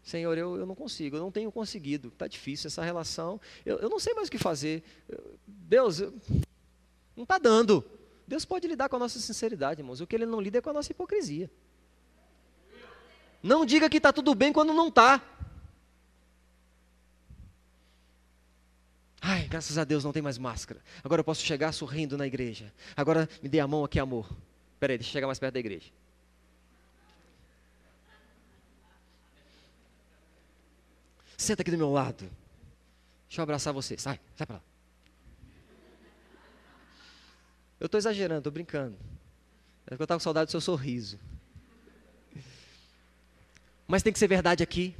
[0.03, 3.89] Senhor, eu, eu não consigo, eu não tenho conseguido, está difícil essa relação, eu, eu
[3.89, 4.83] não sei mais o que fazer.
[5.47, 6.13] Deus, eu,
[7.15, 7.83] não está dando.
[8.27, 10.01] Deus pode lidar com a nossa sinceridade, irmãos.
[10.01, 11.49] O que Ele não lida é com a nossa hipocrisia.
[13.41, 15.21] Não diga que está tudo bem quando não está.
[19.21, 20.81] Ai, graças a Deus não tem mais máscara.
[21.01, 22.73] Agora eu posso chegar sorrindo na igreja.
[22.95, 24.29] Agora me dê a mão aqui, amor.
[24.73, 25.91] Espera aí, deixa eu chegar mais perto da igreja.
[31.37, 32.29] Senta aqui do meu lado.
[33.27, 33.97] Deixa eu abraçar você.
[33.97, 34.61] Sai, sai para lá.
[37.79, 38.95] Eu estou exagerando, estou brincando.
[39.85, 41.19] É porque eu estava com saudade do seu sorriso.
[43.87, 44.95] Mas tem que ser verdade aqui.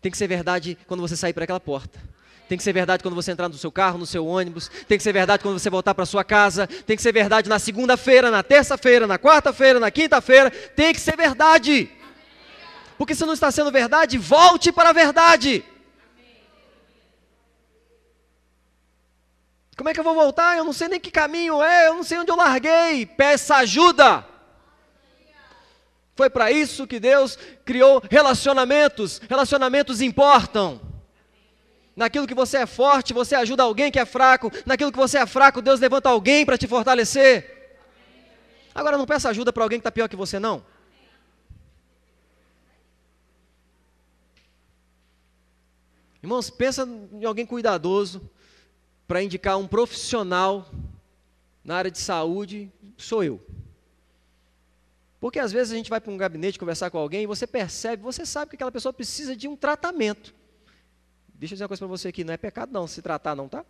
[0.00, 1.98] Tem que ser verdade quando você sair para aquela porta.
[2.48, 4.68] Tem que ser verdade quando você entrar no seu carro, no seu ônibus.
[4.86, 6.66] Tem que ser verdade quando você voltar para sua casa.
[6.66, 10.50] Tem que ser verdade na segunda-feira, na terça-feira, na quarta-feira, na quinta-feira.
[10.50, 11.90] Tem que ser verdade.
[12.98, 15.64] Porque se não está sendo verdade, volte para a verdade.
[19.76, 20.56] Como é que eu vou voltar?
[20.56, 23.06] Eu não sei nem que caminho é, eu não sei onde eu larguei.
[23.06, 24.24] Peça ajuda.
[26.14, 29.20] Foi para isso que Deus criou relacionamentos.
[29.28, 30.80] Relacionamentos importam.
[31.96, 34.52] Naquilo que você é forte, você ajuda alguém que é fraco.
[34.64, 37.80] Naquilo que você é fraco, Deus levanta alguém para te fortalecer.
[38.74, 40.64] Agora não peça ajuda para alguém que está pior que você, não.
[46.22, 48.22] Irmãos, pensa em alguém cuidadoso
[49.08, 50.70] para indicar um profissional
[51.64, 53.40] na área de saúde, sou eu.
[55.20, 58.02] Porque às vezes a gente vai para um gabinete conversar com alguém e você percebe,
[58.02, 60.34] você sabe que aquela pessoa precisa de um tratamento.
[61.34, 63.48] Deixa eu dizer uma coisa para você aqui, não é pecado não se tratar não,
[63.48, 63.64] tá?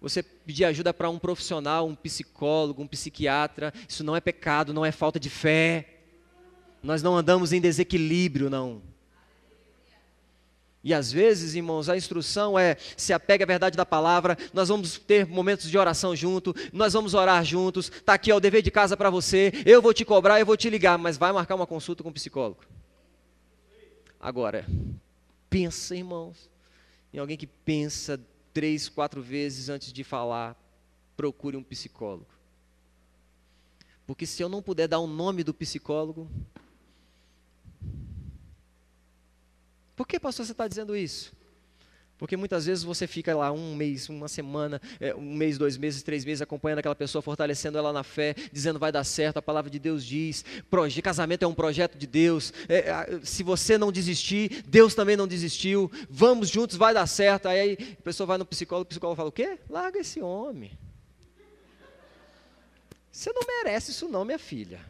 [0.00, 4.84] Você pedir ajuda para um profissional, um psicólogo, um psiquiatra, isso não é pecado, não
[4.84, 6.02] é falta de fé.
[6.82, 8.82] Nós não andamos em desequilíbrio, não.
[10.84, 14.98] E às vezes, irmãos, a instrução é se apegue à verdade da palavra, nós vamos
[14.98, 18.70] ter momentos de oração junto, nós vamos orar juntos, está aqui ó, o dever de
[18.70, 21.66] casa para você, eu vou te cobrar, eu vou te ligar, mas vai marcar uma
[21.66, 22.62] consulta com o psicólogo.
[24.20, 24.66] Agora,
[25.48, 26.50] pensa, irmãos,
[27.14, 28.20] em alguém que pensa
[28.52, 30.54] três, quatro vezes antes de falar,
[31.16, 32.26] procure um psicólogo.
[34.06, 36.30] Porque se eu não puder dar o nome do psicólogo.
[39.96, 41.32] Por que, pastor, você está dizendo isso?
[42.16, 46.02] Porque muitas vezes você fica lá um mês, uma semana, é, um mês, dois meses,
[46.02, 49.68] três meses, acompanhando aquela pessoa, fortalecendo ela na fé, dizendo vai dar certo, a palavra
[49.68, 50.44] de Deus diz,
[51.02, 55.90] casamento é um projeto de Deus, é, se você não desistir, Deus também não desistiu,
[56.08, 57.46] vamos juntos, vai dar certo.
[57.46, 59.58] Aí a pessoa vai no psicólogo, o psicólogo fala: o quê?
[59.68, 60.78] Larga esse homem.
[63.10, 64.80] Você não merece isso, não, minha filha.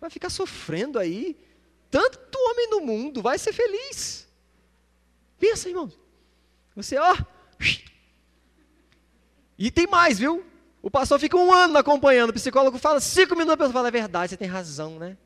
[0.00, 1.36] Vai ficar sofrendo aí.
[1.90, 4.28] Tanto homem no mundo, vai ser feliz.
[5.38, 5.90] Pensa, irmão.
[6.74, 7.16] Você, ó.
[9.58, 10.44] E tem mais, viu?
[10.80, 13.90] O pastor fica um ano acompanhando, o psicólogo fala cinco minutos, a pessoa fala, é
[13.90, 15.16] verdade, você tem razão, né?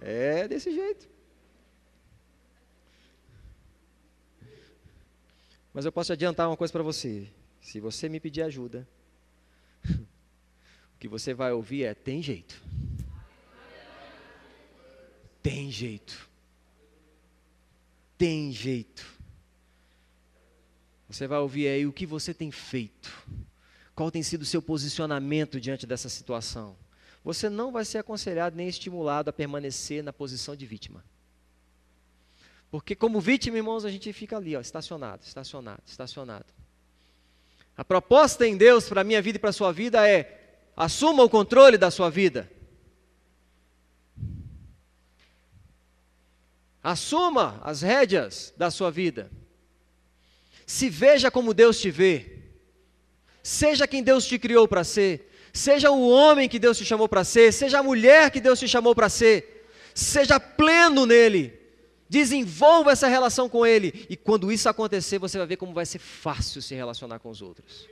[0.00, 1.08] É desse jeito.
[5.72, 7.28] Mas eu posso adiantar uma coisa para você.
[7.60, 8.88] Se você me pedir ajuda,
[9.86, 12.60] o que você vai ouvir é: tem jeito.
[15.42, 16.28] Tem jeito
[18.18, 19.06] tem jeito.
[21.08, 23.10] Você vai ouvir aí o que você tem feito,
[23.94, 26.76] qual tem sido o seu posicionamento diante dessa situação.
[27.24, 31.02] Você não vai ser aconselhado nem estimulado a permanecer na posição de vítima.
[32.70, 36.46] Porque como vítima, irmãos, a gente fica ali, ó, estacionado, estacionado, estacionado.
[37.76, 41.22] A proposta em Deus para a minha vida e para a sua vida é: assuma
[41.22, 42.50] o controle da sua vida.
[46.82, 49.30] Assuma as rédeas da sua vida.
[50.66, 52.38] Se veja como Deus te vê.
[53.42, 55.32] Seja quem Deus te criou para ser.
[55.52, 57.52] Seja o homem que Deus te chamou para ser.
[57.52, 59.66] Seja a mulher que Deus te chamou para ser.
[59.94, 61.58] Seja pleno nele.
[62.08, 64.06] Desenvolva essa relação com Ele.
[64.08, 67.42] E quando isso acontecer, você vai ver como vai ser fácil se relacionar com os
[67.42, 67.88] outros.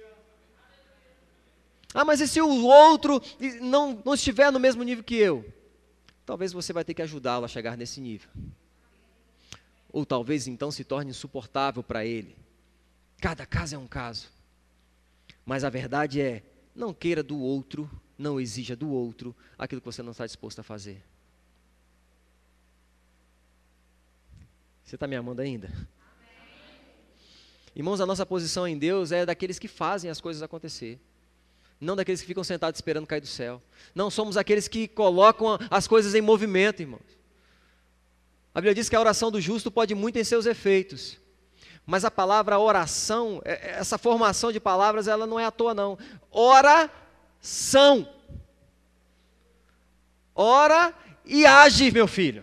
[1.93, 3.23] Ah, mas e se o outro
[3.61, 5.45] não, não estiver no mesmo nível que eu?
[6.25, 8.29] Talvez você vai ter que ajudá-lo a chegar nesse nível.
[9.93, 12.37] Ou talvez então se torne insuportável para ele.
[13.21, 14.29] Cada caso é um caso.
[15.45, 16.43] Mas a verdade é:
[16.75, 20.63] não queira do outro, não exija do outro aquilo que você não está disposto a
[20.63, 21.03] fazer.
[24.85, 25.71] Você está me amando ainda?
[27.75, 30.99] Irmãos, a nossa posição em Deus é daqueles que fazem as coisas acontecer.
[31.81, 33.63] Não daqueles que ficam sentados esperando cair do céu.
[33.95, 37.16] Não somos aqueles que colocam as coisas em movimento, irmãos.
[38.57, 41.19] A Bíblia diz que a oração do justo pode muito em seus efeitos.
[41.85, 45.75] Mas a palavra oração, é, é, essa formação de palavras, ela não é à toa,
[45.75, 45.99] não.
[46.31, 48.09] Oração.
[50.35, 50.95] Ora
[51.27, 52.43] e age, meu filho.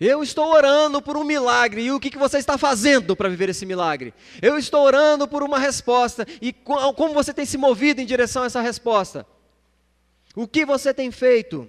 [0.00, 3.50] Eu estou orando por um milagre, e o que, que você está fazendo para viver
[3.50, 4.14] esse milagre?
[4.40, 8.46] Eu estou orando por uma resposta, e como você tem se movido em direção a
[8.46, 9.26] essa resposta?
[10.34, 11.68] O que você tem feito?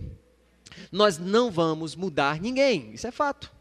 [0.92, 3.52] Nós não vamos mudar ninguém, isso é fato.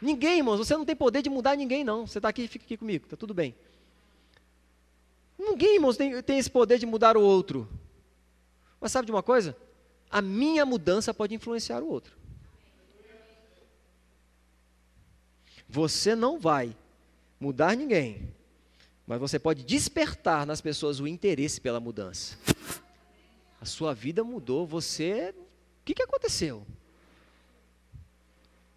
[0.00, 2.06] Ninguém, irmãos, você não tem poder de mudar ninguém, não.
[2.06, 3.54] Você está aqui, fica aqui comigo, está tudo bem.
[5.38, 7.68] Ninguém, irmãos, tem, tem esse poder de mudar o outro.
[8.80, 9.56] Mas sabe de uma coisa?
[10.10, 12.16] A minha mudança pode influenciar o outro.
[15.68, 16.76] Você não vai
[17.40, 18.34] mudar ninguém,
[19.06, 22.36] mas você pode despertar nas pessoas o interesse pela mudança.
[23.60, 25.34] A sua vida mudou, você.
[25.82, 26.64] O que, que aconteceu?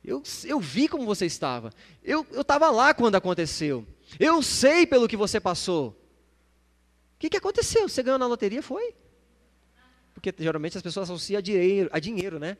[0.03, 1.71] Eu, eu vi como você estava.
[2.03, 3.85] Eu estava lá quando aconteceu.
[4.19, 5.89] Eu sei pelo que você passou.
[5.89, 7.87] O que, que aconteceu?
[7.87, 8.63] Você ganhou na loteria?
[8.63, 8.95] Foi?
[10.15, 12.57] Porque geralmente as pessoas associam a dinheiro, a dinheiro né?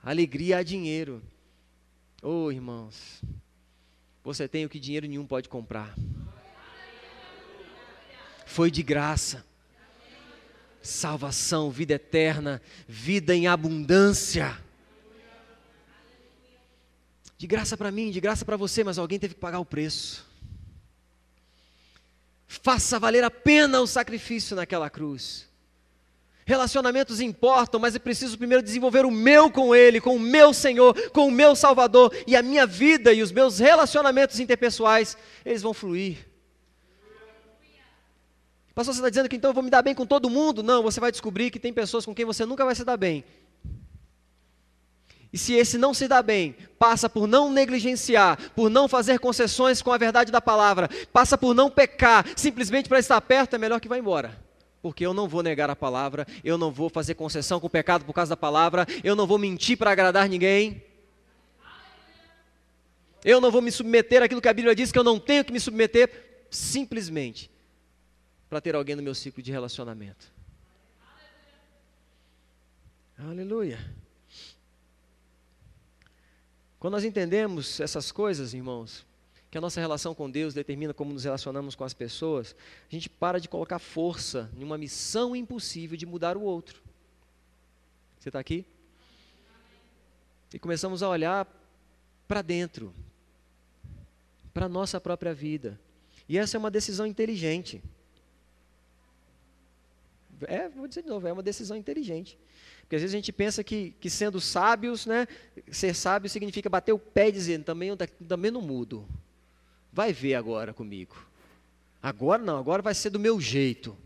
[0.00, 1.20] Alegria a dinheiro.
[2.22, 3.20] Oh, irmãos,
[4.22, 5.92] você tem o que dinheiro nenhum pode comprar.
[8.46, 9.44] Foi de graça.
[10.88, 14.56] Salvação, vida eterna, vida em abundância.
[17.36, 20.26] De graça para mim, de graça para você, mas alguém teve que pagar o preço.
[22.46, 25.46] Faça valer a pena o sacrifício naquela cruz.
[26.46, 31.10] Relacionamentos importam, mas é preciso primeiro desenvolver o meu com Ele, com o meu Senhor,
[31.10, 35.74] com o meu Salvador, e a minha vida e os meus relacionamentos interpessoais, eles vão
[35.74, 36.27] fluir.
[38.78, 40.62] Pastor, você está dizendo que então eu vou me dar bem com todo mundo?
[40.62, 43.24] Não, você vai descobrir que tem pessoas com quem você nunca vai se dar bem.
[45.32, 49.82] E se esse não se dá bem, passa por não negligenciar, por não fazer concessões
[49.82, 53.80] com a verdade da palavra, passa por não pecar, simplesmente para estar perto, é melhor
[53.80, 54.46] que vá embora
[54.80, 58.04] porque eu não vou negar a palavra, eu não vou fazer concessão com o pecado
[58.04, 60.80] por causa da palavra, eu não vou mentir para agradar ninguém.
[63.24, 65.52] Eu não vou me submeter àquilo que a Bíblia diz que eu não tenho que
[65.52, 67.50] me submeter, simplesmente
[68.48, 70.32] para ter alguém no meu ciclo de relacionamento.
[73.18, 73.78] Aleluia.
[76.78, 79.04] Quando nós entendemos essas coisas, irmãos,
[79.50, 82.54] que a nossa relação com Deus determina como nos relacionamos com as pessoas,
[82.86, 86.80] a gente para de colocar força em uma missão impossível de mudar o outro.
[88.18, 88.64] Você está aqui?
[90.52, 91.46] E começamos a olhar
[92.26, 92.94] para dentro,
[94.52, 95.78] para a nossa própria vida.
[96.28, 97.82] E essa é uma decisão inteligente.
[100.42, 102.38] É, vou dizer de novo, é uma decisão inteligente.
[102.82, 105.26] Porque às vezes a gente pensa que, que sendo sábios, né,
[105.70, 107.90] ser sábio significa bater o pé e dizer, também,
[108.26, 109.06] também não mudo.
[109.92, 111.16] Vai ver agora comigo.
[112.02, 113.96] Agora não, agora vai ser do meu jeito.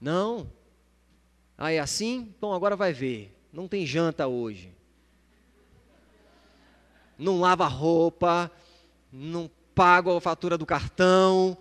[0.00, 0.50] Não.
[1.56, 2.32] Ah, é assim?
[2.36, 3.34] Então agora vai ver.
[3.52, 4.72] Não tem janta hoje.
[7.18, 8.50] Não lava roupa,
[9.12, 11.58] não pago a fatura do cartão.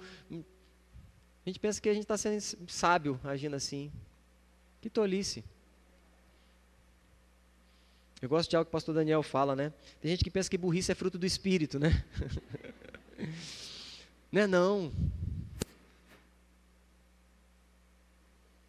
[1.45, 3.91] A gente pensa que a gente está sendo sábio agindo assim.
[4.81, 5.43] Que tolice.
[8.21, 9.73] Eu gosto de algo que o pastor Daniel fala, né?
[10.01, 12.03] Tem gente que pensa que burrice é fruto do espírito, né?
[14.31, 14.93] Não é não.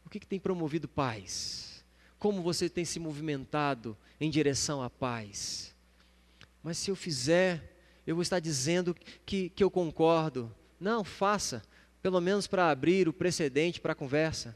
[0.06, 1.84] O que, que tem promovido paz?
[2.18, 5.74] Como você tem se movimentado em direção à paz.
[6.62, 10.52] Mas se eu fizer, eu vou estar dizendo que, que eu concordo.
[10.80, 11.62] Não, faça,
[12.02, 14.54] pelo menos para abrir o precedente para a conversa.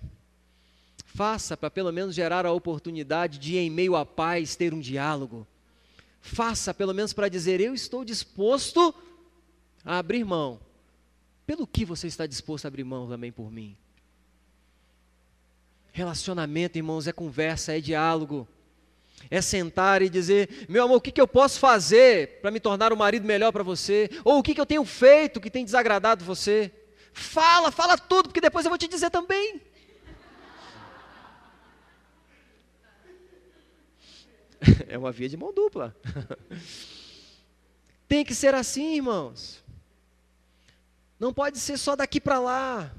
[1.04, 5.46] Faça para pelo menos gerar a oportunidade de, em meio à paz, ter um diálogo.
[6.20, 8.94] Faça pelo menos para dizer: Eu estou disposto
[9.84, 10.58] a abrir mão.
[11.46, 13.76] Pelo que você está disposto a abrir mão também por mim?
[15.92, 18.48] Relacionamento, irmãos, é conversa, é diálogo.
[19.30, 22.92] É sentar e dizer: Meu amor, o que, que eu posso fazer para me tornar
[22.92, 24.10] um marido melhor para você?
[24.24, 26.72] Ou o que, que eu tenho feito que tem desagradado você?
[27.14, 29.62] Fala, fala tudo, porque depois eu vou te dizer também.
[34.88, 35.94] É uma via de mão dupla.
[38.08, 39.62] Tem que ser assim, irmãos.
[41.20, 42.90] Não pode ser só daqui para lá.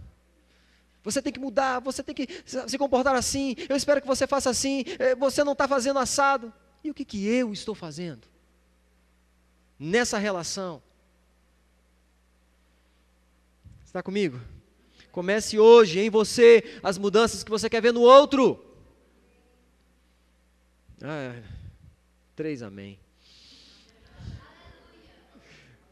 [1.03, 3.55] Você tem que mudar, você tem que se comportar assim.
[3.69, 4.83] Eu espero que você faça assim.
[4.97, 6.51] Eh, você não está fazendo assado.
[6.83, 8.27] E o que, que eu estou fazendo?
[9.77, 10.81] Nessa relação.
[13.85, 14.41] Está comigo?
[15.11, 18.61] Comece hoje em você as mudanças que você quer ver no outro.
[21.01, 21.41] Ah,
[22.35, 22.99] três amém.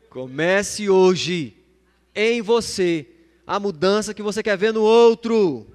[0.09, 1.55] Comece hoje
[2.13, 3.07] em você
[3.47, 5.67] a mudança que você quer ver no outro.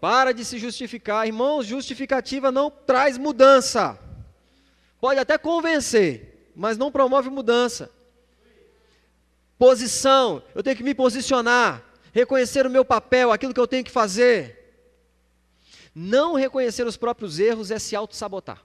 [0.00, 3.98] Para de se justificar, irmãos, justificativa não traz mudança.
[5.00, 7.90] Pode até convencer, mas não promove mudança.
[9.58, 11.82] Posição, eu tenho que me posicionar,
[12.12, 14.66] reconhecer o meu papel, aquilo que eu tenho que fazer.
[15.94, 18.62] Não reconhecer os próprios erros é se auto-sabotar.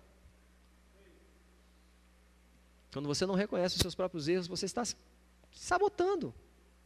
[2.92, 4.96] Quando você não reconhece os seus próprios erros, você está se
[5.52, 6.34] sabotando.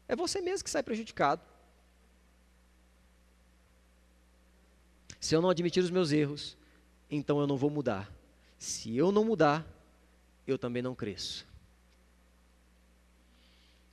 [0.08, 1.42] É você mesmo que sai prejudicado.
[5.20, 6.56] Se eu não admitir os meus erros,
[7.10, 8.12] então eu não vou mudar.
[8.60, 9.66] Se eu não mudar,
[10.46, 11.48] eu também não cresço.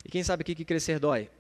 [0.05, 1.31] E quem sabe aqui que crescer dói?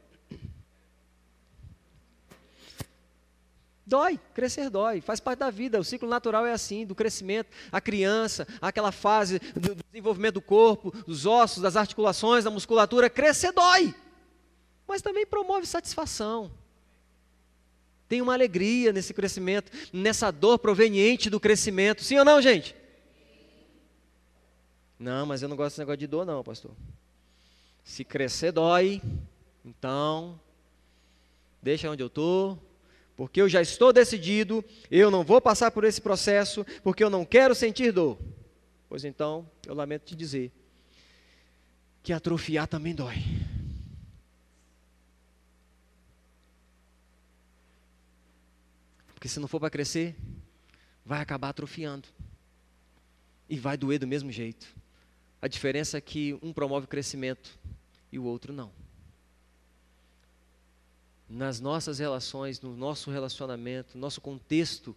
[3.84, 7.80] Dói, crescer dói, faz parte da vida, o ciclo natural é assim, do crescimento, a
[7.80, 13.94] criança, aquela fase do desenvolvimento do corpo, dos ossos, das articulações, da musculatura, crescer dói,
[14.86, 16.50] mas também promove satisfação.
[18.08, 22.76] Tem uma alegria nesse crescimento, nessa dor proveniente do crescimento, sim ou não, gente?
[24.98, 26.70] Não, mas eu não gosto desse negócio de dor, não, pastor.
[27.85, 29.03] Se crescer dói,
[29.64, 30.41] então,
[31.61, 32.59] deixa onde eu estou,
[33.16, 37.24] porque eu já estou decidido, eu não vou passar por esse processo, porque eu não
[37.24, 38.18] quero sentir dor.
[38.89, 40.53] Pois então, eu lamento te dizer
[42.03, 43.16] que atrofiar também dói.
[49.14, 50.16] Porque se não for para crescer,
[51.07, 52.09] vai acabar atrofiando.
[53.49, 54.66] E vai doer do mesmo jeito.
[55.43, 57.59] A diferença é que um promove crescimento
[58.11, 58.70] e o outro não
[61.32, 64.95] nas nossas relações, no nosso relacionamento, no nosso contexto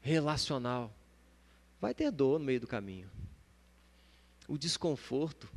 [0.00, 0.92] relacional,
[1.80, 3.10] vai ter dor no meio do caminho.
[4.46, 5.48] O desconforto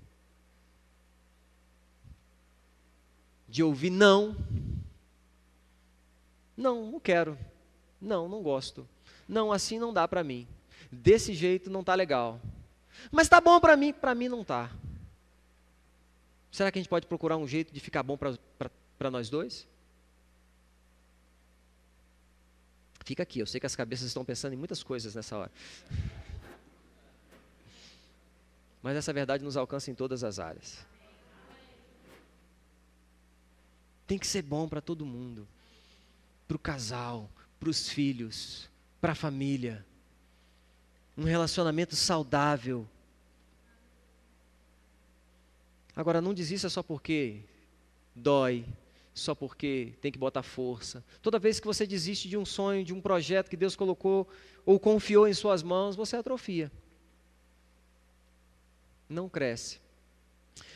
[3.48, 4.36] de ouvir não.
[6.58, 7.38] Não, não quero.
[8.02, 8.88] Não, não gosto.
[9.28, 10.48] Não, assim não dá para mim.
[10.92, 12.42] Desse jeito não tá legal.
[13.12, 14.72] Mas tá bom para mim, para mim não tá.
[16.52, 19.68] Será que a gente pode procurar um jeito de ficar bom para nós dois?
[23.04, 25.52] Fica aqui, eu sei que as cabeças estão pensando em muitas coisas nessa hora.
[28.82, 30.86] Mas essa verdade nos alcança em todas as áreas.
[34.06, 35.48] Tem que ser bom para todo mundo.
[36.48, 37.30] Para o casal,
[37.60, 38.70] para os filhos,
[39.02, 39.86] para a família.
[41.18, 42.88] Um relacionamento saudável.
[45.96, 47.42] Agora, não desista só porque
[48.16, 48.66] dói,
[49.14, 51.04] só porque tem que botar força.
[51.22, 54.28] Toda vez que você desiste de um sonho, de um projeto que Deus colocou
[54.66, 56.72] ou confiou em suas mãos, você atrofia.
[59.08, 59.80] Não cresce.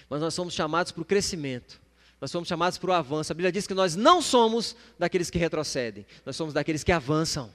[0.10, 1.82] Mas nós somos chamados para o crescimento.
[2.22, 3.32] Nós somos chamados para o avanço.
[3.32, 7.52] A Bíblia diz que nós não somos daqueles que retrocedem, nós somos daqueles que avançam.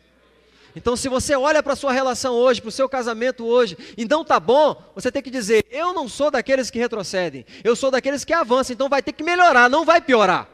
[0.74, 4.04] Então, se você olha para a sua relação hoje, para o seu casamento hoje, e
[4.04, 7.90] não está bom, você tem que dizer: eu não sou daqueles que retrocedem, eu sou
[7.90, 8.74] daqueles que avançam.
[8.74, 10.48] Então, vai ter que melhorar, não vai piorar.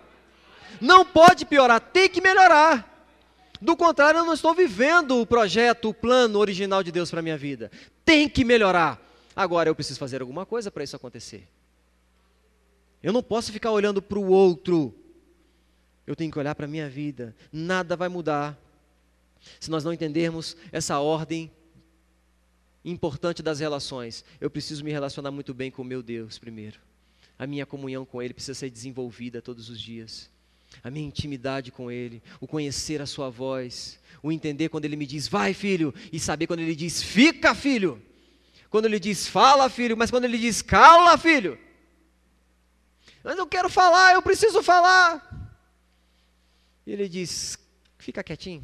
[0.81, 2.87] Não pode piorar, tem que melhorar.
[3.61, 7.23] Do contrário, eu não estou vivendo o projeto, o plano original de Deus para a
[7.23, 7.71] minha vida.
[8.05, 9.01] Tem que melhorar.
[9.35, 11.49] Agora eu preciso fazer alguma coisa para isso acontecer.
[13.03, 14.95] Eu não posso ficar olhando para o outro.
[16.07, 17.35] Eu tenho que olhar para a minha vida.
[17.53, 18.57] Nada vai mudar
[19.61, 21.51] Se nós não entendermos essa ordem
[22.85, 26.79] importante das relações, eu preciso me relacionar muito bem com o meu Deus primeiro.
[27.39, 30.31] A minha comunhão com Ele precisa ser desenvolvida todos os dias.
[30.83, 35.07] A minha intimidade com Ele, o conhecer a Sua voz, o entender quando Ele me
[35.07, 38.03] diz, vai filho, e saber quando Ele diz, fica filho.
[38.69, 41.59] Quando Ele diz, fala filho, mas quando Ele diz, cala filho.
[43.23, 45.25] Mas eu quero falar, eu preciso falar.
[46.87, 47.59] E Ele diz,
[47.99, 48.63] fica quietinho.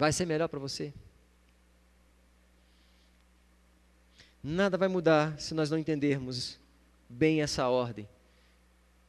[0.00, 0.94] Vai ser melhor para você.
[4.42, 6.58] Nada vai mudar se nós não entendermos
[7.06, 8.08] bem essa ordem.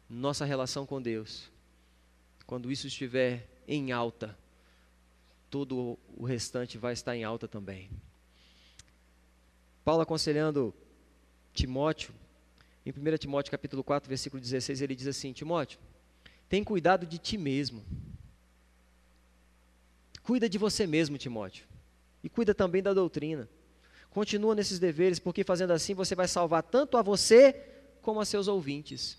[0.09, 1.49] Nossa relação com Deus.
[2.45, 4.37] Quando isso estiver em alta,
[5.49, 7.89] todo o restante vai estar em alta também.
[9.85, 10.73] Paulo aconselhando
[11.53, 12.13] Timóteo,
[12.85, 15.79] em 1 Timóteo capítulo 4, versículo 16, ele diz assim: Timóteo,
[16.49, 17.81] tem cuidado de ti mesmo.
[20.23, 21.65] Cuida de você mesmo, Timóteo.
[22.23, 23.49] E cuida também da doutrina.
[24.09, 27.55] Continua nesses deveres, porque fazendo assim você vai salvar tanto a você
[28.01, 29.17] como a seus ouvintes.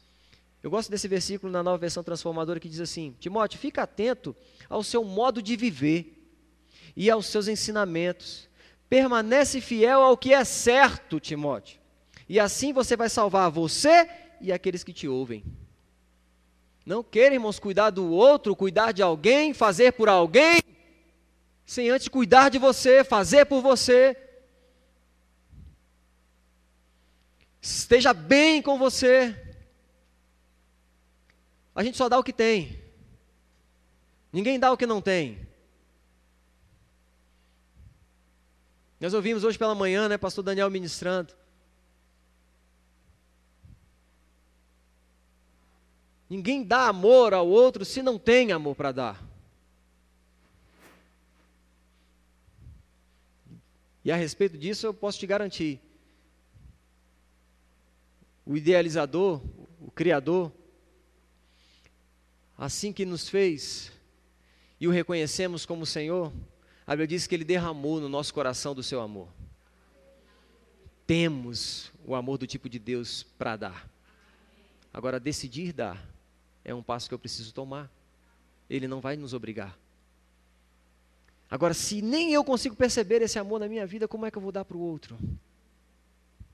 [0.63, 4.37] Eu gosto desse versículo na nova versão transformadora que diz assim: Timóteo, fica atento
[4.69, 6.23] ao seu modo de viver
[6.95, 8.49] e aos seus ensinamentos.
[8.89, 11.81] Permanece fiel ao que é certo, Timóteo.
[12.29, 14.09] E assim você vai salvar você
[14.41, 15.43] e aqueles que te ouvem.
[16.85, 20.61] Não queremos cuidar do outro, cuidar de alguém, fazer por alguém,
[21.73, 24.15] sem antes cuidar de você, fazer por você.
[27.63, 29.35] esteja bem com você.
[31.75, 32.79] A gente só dá o que tem.
[34.33, 35.49] Ninguém dá o que não tem.
[39.01, 41.33] Nós ouvimos hoje pela manhã, né, pastor Daniel ministrando.
[46.29, 49.32] Ninguém dá amor ao outro se não tem amor para dar.
[54.05, 55.81] E a respeito disso eu posso te garantir
[58.45, 59.41] o idealizador,
[59.81, 60.53] o Criador,
[62.59, 63.93] assim que nos fez
[64.81, 66.33] e o reconhecemos como Senhor,
[66.87, 69.29] a Bíblia diz que Ele derramou no nosso coração do seu amor.
[71.07, 73.91] Temos o amor do tipo de Deus para dar.
[74.93, 76.05] Agora, decidir dar
[76.65, 77.91] é um passo que eu preciso tomar.
[78.69, 79.79] Ele não vai nos obrigar.
[81.53, 84.41] Agora, se nem eu consigo perceber esse amor na minha vida, como é que eu
[84.41, 85.19] vou dar para o outro?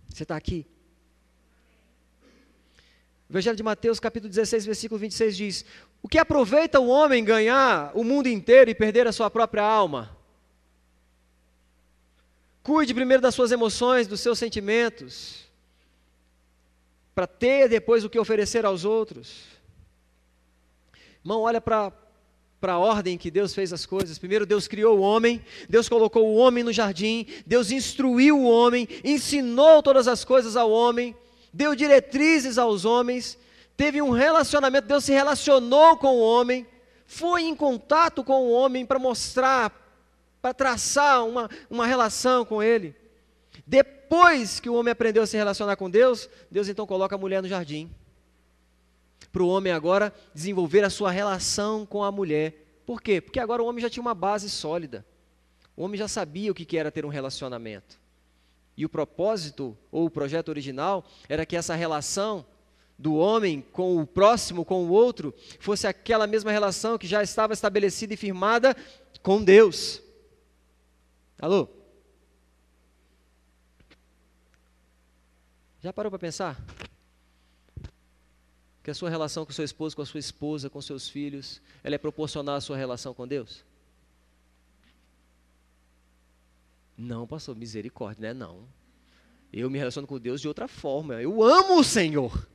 [0.08, 0.66] Você está aqui?
[3.28, 5.64] O Evangelho de Mateus, capítulo 16, versículo 26 diz:
[6.02, 10.18] O que aproveita o homem ganhar o mundo inteiro e perder a sua própria alma?
[12.64, 15.44] Cuide primeiro das suas emoções, dos seus sentimentos,
[17.14, 19.44] para ter depois o que oferecer aos outros.
[21.22, 21.92] Irmão, olha para
[22.60, 24.18] para a ordem que Deus fez as coisas.
[24.18, 28.88] Primeiro, Deus criou o homem, Deus colocou o homem no jardim, Deus instruiu o homem,
[29.04, 31.14] ensinou todas as coisas ao homem
[31.52, 33.38] deu diretrizes aos homens,
[33.76, 36.66] teve um relacionamento, Deus se relacionou com o homem,
[37.06, 39.72] foi em contato com o homem para mostrar,
[40.42, 42.94] para traçar uma, uma relação com ele.
[43.66, 47.42] Depois que o homem aprendeu a se relacionar com Deus, Deus então coloca a mulher
[47.42, 47.90] no jardim.
[49.32, 52.82] Para o homem agora desenvolver a sua relação com a mulher.
[52.86, 53.20] Por quê?
[53.20, 55.04] Porque agora o homem já tinha uma base sólida.
[55.76, 58.00] O homem já sabia o que era ter um relacionamento.
[58.76, 62.46] E o propósito, ou o projeto original, era que essa relação
[62.98, 67.52] do homem com o próximo, com o outro, fosse aquela mesma relação que já estava
[67.52, 68.76] estabelecida e firmada
[69.22, 70.02] com Deus.
[71.40, 71.68] Alô?
[75.80, 76.60] Já parou para pensar?
[78.88, 81.94] Que a sua relação com seu esposo, com a sua esposa, com seus filhos, ela
[81.94, 83.62] é proporcional à sua relação com Deus?
[86.96, 88.32] Não, pastor, misericórdia, né?
[88.32, 88.66] Não.
[89.52, 91.20] Eu me relaciono com Deus de outra forma.
[91.20, 92.48] Eu amo o Senhor.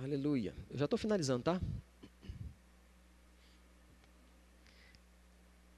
[0.00, 0.54] Aleluia.
[0.70, 1.60] Eu já estou finalizando, tá?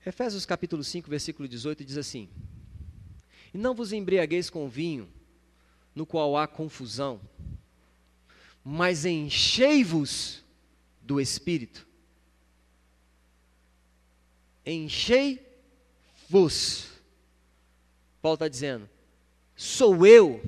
[0.04, 2.28] Efésios capítulo 5, versículo 18 diz assim:
[3.56, 5.08] E não vos embriagueis com vinho,
[5.94, 7.18] no qual há confusão,
[8.62, 10.44] mas enchei-vos
[11.00, 11.86] do Espírito
[14.66, 15.38] enchei-vos.
[18.20, 18.90] Paulo está dizendo:
[19.54, 20.42] sou eu,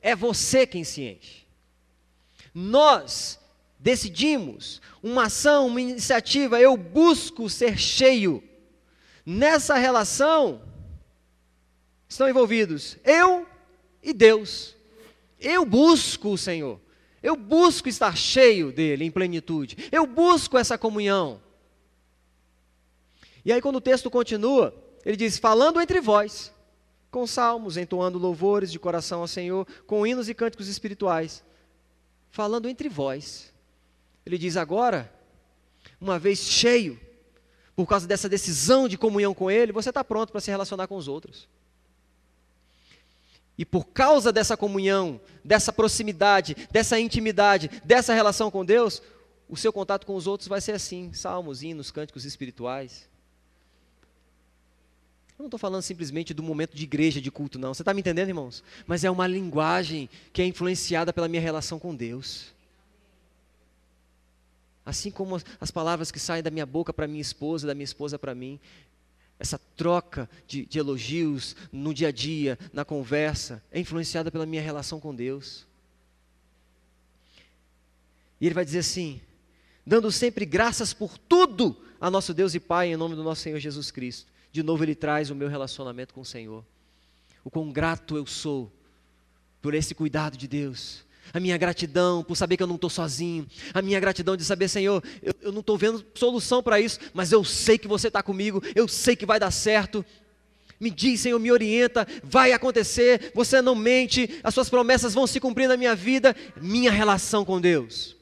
[0.00, 1.44] é você quem se enche.
[2.54, 3.40] Nós
[3.78, 8.42] decidimos uma ação, uma iniciativa, eu busco ser cheio.
[9.24, 10.62] Nessa relação
[12.08, 13.46] estão envolvidos eu
[14.02, 14.74] e Deus.
[15.40, 16.80] Eu busco o Senhor.
[17.22, 19.88] Eu busco estar cheio dele em plenitude.
[19.90, 21.42] Eu busco essa comunhão.
[23.44, 26.52] E aí, quando o texto continua, ele diz: falando entre vós,
[27.10, 31.44] com salmos, entoando louvores de coração ao Senhor, com hinos e cânticos espirituais.
[32.30, 33.52] Falando entre vós.
[34.24, 35.12] Ele diz: agora,
[36.00, 37.00] uma vez cheio,
[37.74, 40.96] por causa dessa decisão de comunhão com Ele, você está pronto para se relacionar com
[40.96, 41.48] os outros.
[43.58, 49.02] E por causa dessa comunhão, dessa proximidade, dessa intimidade, dessa relação com Deus,
[49.48, 53.08] o seu contato com os outros vai ser assim: salmos, hinos, cânticos espirituais.
[55.38, 57.74] Eu não estou falando simplesmente do momento de igreja, de culto, não.
[57.74, 58.64] Você está me entendendo, irmãos?
[58.86, 62.54] Mas é uma linguagem que é influenciada pela minha relação com Deus.
[64.84, 68.18] Assim como as palavras que saem da minha boca para minha esposa, da minha esposa
[68.18, 68.58] para mim,
[69.38, 74.62] essa troca de, de, elogios no dia a dia, na conversa, é influenciada pela minha
[74.62, 75.66] relação com Deus.
[78.40, 79.20] E ele vai dizer assim:
[79.86, 83.58] dando sempre graças por tudo a nosso Deus e Pai, em nome do nosso Senhor
[83.58, 84.32] Jesus Cristo.
[84.52, 86.64] De novo, ele traz o meu relacionamento com o Senhor.
[87.44, 88.72] O quão grato eu sou
[89.60, 93.46] por esse cuidado de Deus a minha gratidão por saber que eu não estou sozinho,
[93.72, 97.32] a minha gratidão de saber, Senhor, eu, eu não estou vendo solução para isso, mas
[97.32, 100.04] eu sei que você está comigo, eu sei que vai dar certo.
[100.78, 105.40] Me diz, Senhor, me orienta, vai acontecer, você não mente, as suas promessas vão se
[105.40, 108.16] cumprir na minha vida, minha relação com Deus.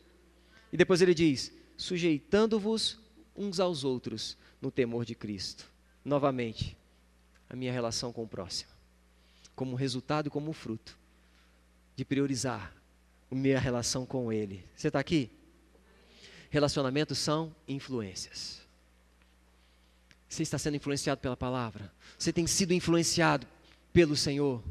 [0.72, 2.98] E depois ele diz: sujeitando-vos
[3.36, 5.70] uns aos outros no temor de Cristo.
[6.04, 6.76] Novamente,
[7.48, 8.70] a minha relação com o próximo,
[9.54, 10.96] como resultado e como fruto
[11.96, 12.74] de priorizar
[13.30, 14.64] minha relação com Ele.
[14.76, 15.30] Você está aqui?
[16.50, 18.62] Relacionamentos são influências.
[20.28, 21.92] Você está sendo influenciado pela palavra?
[22.18, 23.46] Você tem sido influenciado
[23.92, 24.62] pelo Senhor?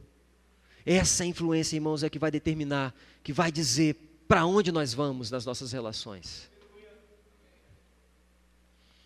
[0.85, 2.93] Essa influência, irmãos, é que vai determinar,
[3.23, 3.95] que vai dizer
[4.27, 6.49] para onde nós vamos nas nossas relações.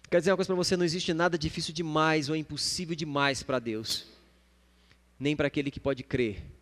[0.09, 3.59] Quer dizer uma coisa para você: não existe nada difícil demais ou impossível demais para
[3.59, 4.07] Deus,
[5.19, 6.56] nem para aquele que pode crer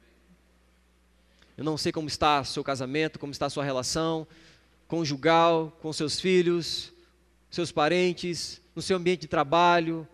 [1.57, 4.27] eu não sei como está seu casamento, como está sua relação
[4.87, 6.91] conjugal, com seus filhos,
[7.49, 10.07] seus parentes, no seu ambiente de trabalho,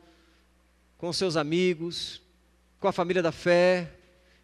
[0.97, 2.21] com seus amigos,
[2.79, 3.91] com a família da fé.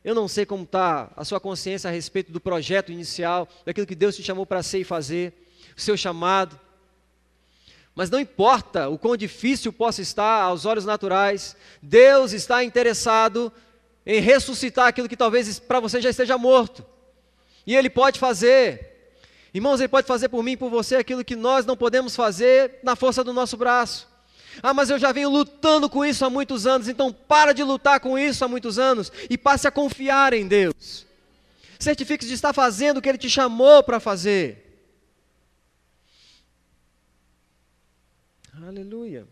[0.04, 3.96] Eu não sei como está a sua consciência a respeito do projeto inicial, daquilo que
[3.96, 6.60] Deus te chamou para ser e fazer, o seu chamado.
[7.94, 13.52] Mas não importa o quão difícil possa estar aos olhos naturais, Deus está interessado
[14.08, 16.86] em ressuscitar aquilo que talvez para você já esteja morto.
[17.66, 19.12] E Ele pode fazer.
[19.54, 22.80] Irmãos, Ele pode fazer por mim e por você aquilo que nós não podemos fazer
[22.82, 24.08] na força do nosso braço.
[24.64, 28.00] Ah, mas eu já venho lutando com isso há muitos anos, então para de lutar
[28.00, 31.06] com isso há muitos anos e passe a confiar em Deus.
[31.78, 34.64] Certifique-se de estar fazendo o que Ele te chamou para fazer.
[38.66, 39.28] Aleluia.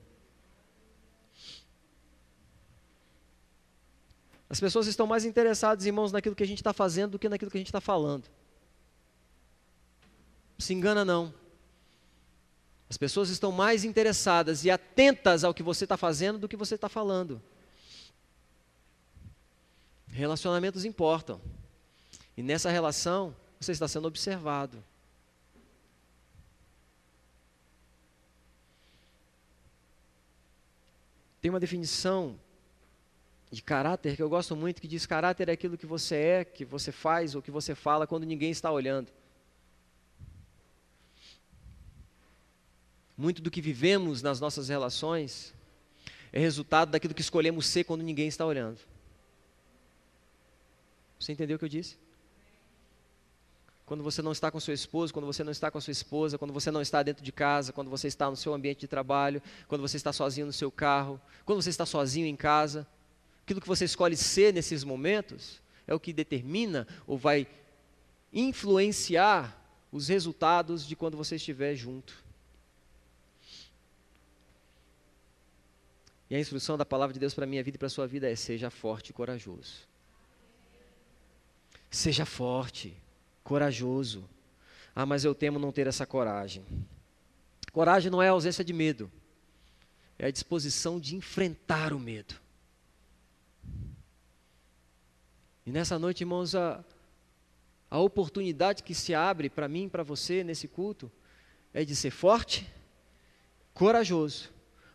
[4.50, 7.50] As pessoas estão mais interessadas, irmãos, naquilo que a gente está fazendo do que naquilo
[7.50, 8.30] que a gente está falando.
[10.58, 11.34] Se engana não.
[12.89, 16.76] As pessoas estão mais interessadas e atentas ao que você está fazendo do que você
[16.76, 17.41] está falando.
[20.08, 21.41] Relacionamentos importam.
[22.38, 24.84] E nessa relação, você está sendo observado.
[31.41, 32.39] Tem uma definição
[33.52, 36.66] de caráter que eu gosto muito, que diz: caráter é aquilo que você é, que
[36.66, 39.12] você faz ou que você fala quando ninguém está olhando.
[43.18, 45.54] Muito do que vivemos nas nossas relações
[46.34, 48.80] é resultado daquilo que escolhemos ser quando ninguém está olhando.
[51.18, 51.98] Você entendeu o que eu disse?
[53.86, 56.38] Quando você não está com seu esposo, quando você não está com a sua esposa,
[56.38, 59.41] quando você não está dentro de casa, quando você está no seu ambiente de trabalho,
[59.68, 62.86] quando você está sozinho no seu carro, quando você está sozinho em casa,
[63.46, 67.48] aquilo que você escolhe ser nesses momentos é o que determina ou vai
[68.34, 72.26] influenciar os resultados de quando você estiver junto.
[76.28, 78.08] E a instrução da palavra de Deus para a minha vida e para a sua
[78.08, 79.88] vida é: seja forte e corajoso.
[81.91, 82.98] Seja forte,
[83.43, 84.28] corajoso.
[84.96, 86.66] Ah, mas eu temo não ter essa coragem.
[87.72, 89.12] Coragem não é a ausência de medo,
[90.18, 92.43] é a disposição de enfrentar o medo.
[95.66, 96.84] E nessa noite, irmãos, a,
[97.89, 101.11] a oportunidade que se abre para mim para você nesse culto
[101.74, 102.70] é de ser forte,
[103.74, 104.49] corajoso,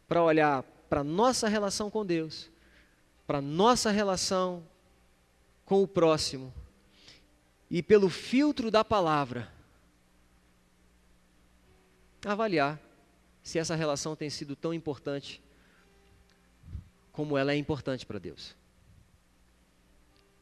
[0.07, 2.51] para olhar para a nossa relação com Deus,
[3.27, 4.65] para nossa relação
[5.65, 6.53] com o próximo,
[7.71, 9.53] e pelo filtro da palavra,
[12.25, 12.81] avaliar
[13.43, 15.41] se essa relação tem sido tão importante
[17.13, 18.60] como ela é importante para Deus.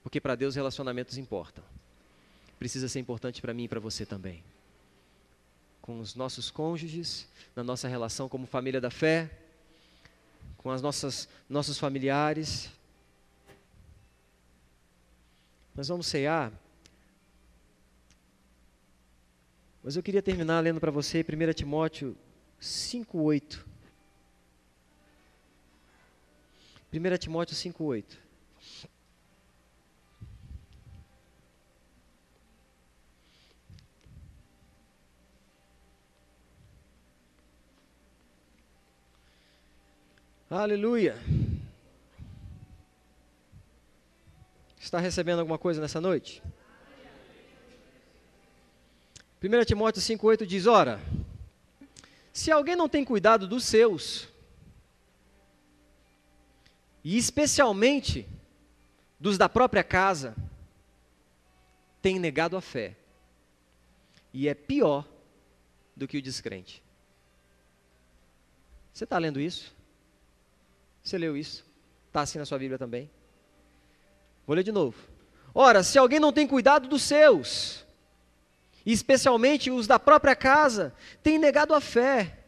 [0.03, 1.65] Porque para Deus relacionamentos importam.
[2.59, 4.43] Precisa ser importante para mim e para você também.
[5.81, 9.31] Com os nossos cônjuges, na nossa relação como família da fé,
[10.59, 12.71] com as nossas nossos familiares.
[15.75, 16.53] Nós vamos cear.
[19.83, 22.17] Mas eu queria terminar lendo para você 1 Timóteo
[22.61, 23.65] 5:8.
[26.93, 28.28] 1 Timóteo 5:8.
[40.51, 41.15] Aleluia.
[44.81, 46.43] Está recebendo alguma coisa nessa noite?
[49.43, 50.99] 1 Timóteo 5,8 diz: Ora,
[52.33, 54.27] se alguém não tem cuidado dos seus,
[57.05, 58.27] e especialmente
[59.21, 60.35] dos da própria casa,
[62.01, 62.97] tem negado a fé,
[64.33, 65.07] e é pior
[65.95, 66.83] do que o descrente.
[68.95, 69.77] Você está lendo isso?
[71.09, 71.65] Você leu isso?
[72.09, 73.11] Está assim na sua Bíblia também?
[74.47, 74.95] Vou ler de novo.
[75.55, 77.83] Ora, se alguém não tem cuidado dos seus,
[78.85, 82.45] especialmente os da própria casa, tem negado a fé,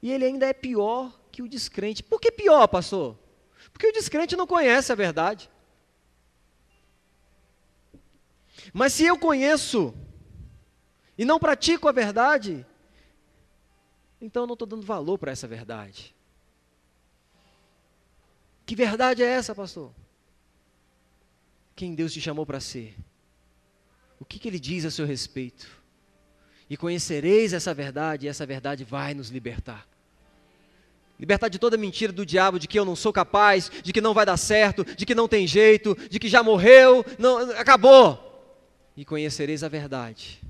[0.00, 2.04] e ele ainda é pior que o descrente.
[2.04, 3.18] Por que pior, pastor?
[3.72, 5.50] Porque o descrente não conhece a verdade.
[8.72, 9.92] Mas se eu conheço
[11.18, 12.64] e não pratico a verdade,
[14.20, 16.16] então eu não estou dando valor para essa verdade.
[18.68, 19.90] Que verdade é essa, pastor?
[21.74, 22.94] Quem Deus te chamou para ser?
[24.20, 25.66] O que, que Ele diz a seu respeito?
[26.68, 29.88] E conhecereis essa verdade, e essa verdade vai nos libertar.
[31.18, 34.12] Libertar de toda mentira do diabo de que eu não sou capaz, de que não
[34.12, 38.52] vai dar certo, de que não tem jeito, de que já morreu, não, acabou.
[38.94, 40.42] E conhecereis a verdade,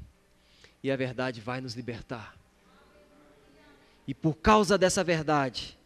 [0.83, 2.37] e a verdade vai nos libertar.
[4.09, 5.78] E por causa dessa verdade,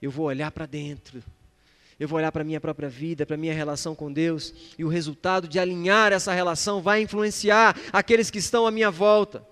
[0.00, 1.22] eu vou olhar para dentro.
[1.98, 4.84] Eu vou olhar para a minha própria vida, para a minha relação com Deus, e
[4.84, 9.46] o resultado de alinhar essa relação vai influenciar aqueles que estão à minha volta.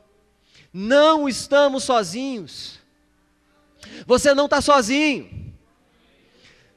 [0.72, 2.78] Não estamos sozinhos.
[4.07, 5.55] Você não está sozinho.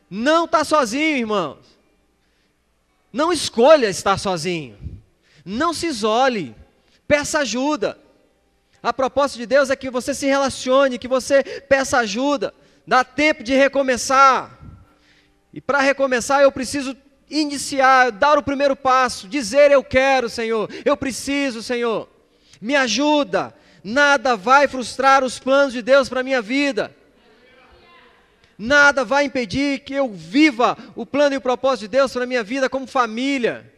[0.09, 1.65] Não está sozinho, irmãos.
[3.13, 4.77] Não escolha estar sozinho.
[5.45, 6.53] Não se isole.
[7.07, 7.97] Peça ajuda.
[8.83, 12.53] A proposta de Deus é que você se relacione, que você peça ajuda
[12.85, 14.57] dá tempo de recomeçar.
[15.53, 16.95] E para recomeçar eu preciso
[17.29, 22.09] iniciar, dar o primeiro passo, dizer eu quero, Senhor, eu preciso, Senhor.
[22.59, 23.53] Me ajuda.
[23.83, 26.95] Nada vai frustrar os planos de Deus para a minha vida.
[28.57, 32.27] Nada vai impedir que eu viva o plano e o propósito de Deus para a
[32.27, 33.73] minha vida como família.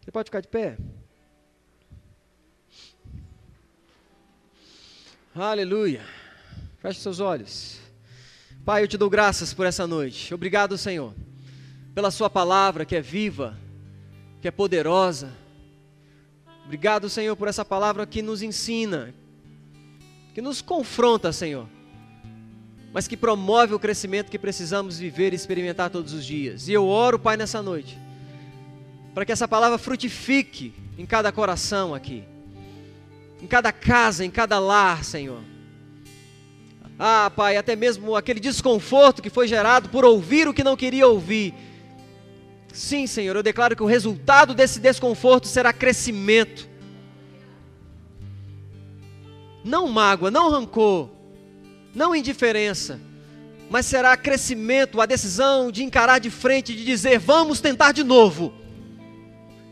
[0.00, 0.78] Você pode ficar de pé?
[5.38, 6.00] Aleluia.
[6.80, 7.78] Feche seus olhos.
[8.64, 10.32] Pai, eu te dou graças por essa noite.
[10.32, 11.12] Obrigado, Senhor,
[11.94, 13.54] pela Sua palavra que é viva,
[14.40, 15.30] que é poderosa.
[16.64, 19.14] Obrigado, Senhor, por essa palavra que nos ensina,
[20.32, 21.68] que nos confronta, Senhor,
[22.90, 26.66] mas que promove o crescimento que precisamos viver e experimentar todos os dias.
[26.66, 27.98] E eu oro, Pai, nessa noite,
[29.12, 32.24] para que essa palavra frutifique em cada coração aqui
[33.40, 35.40] em cada casa, em cada lar, Senhor.
[36.98, 41.06] Ah, Pai, até mesmo aquele desconforto que foi gerado por ouvir o que não queria
[41.06, 41.54] ouvir.
[42.72, 46.68] Sim, Senhor, eu declaro que o resultado desse desconforto será crescimento.
[49.64, 51.10] Não mágoa, não rancor,
[51.94, 53.00] não indiferença,
[53.68, 58.54] mas será crescimento, a decisão de encarar de frente, de dizer: vamos tentar de novo.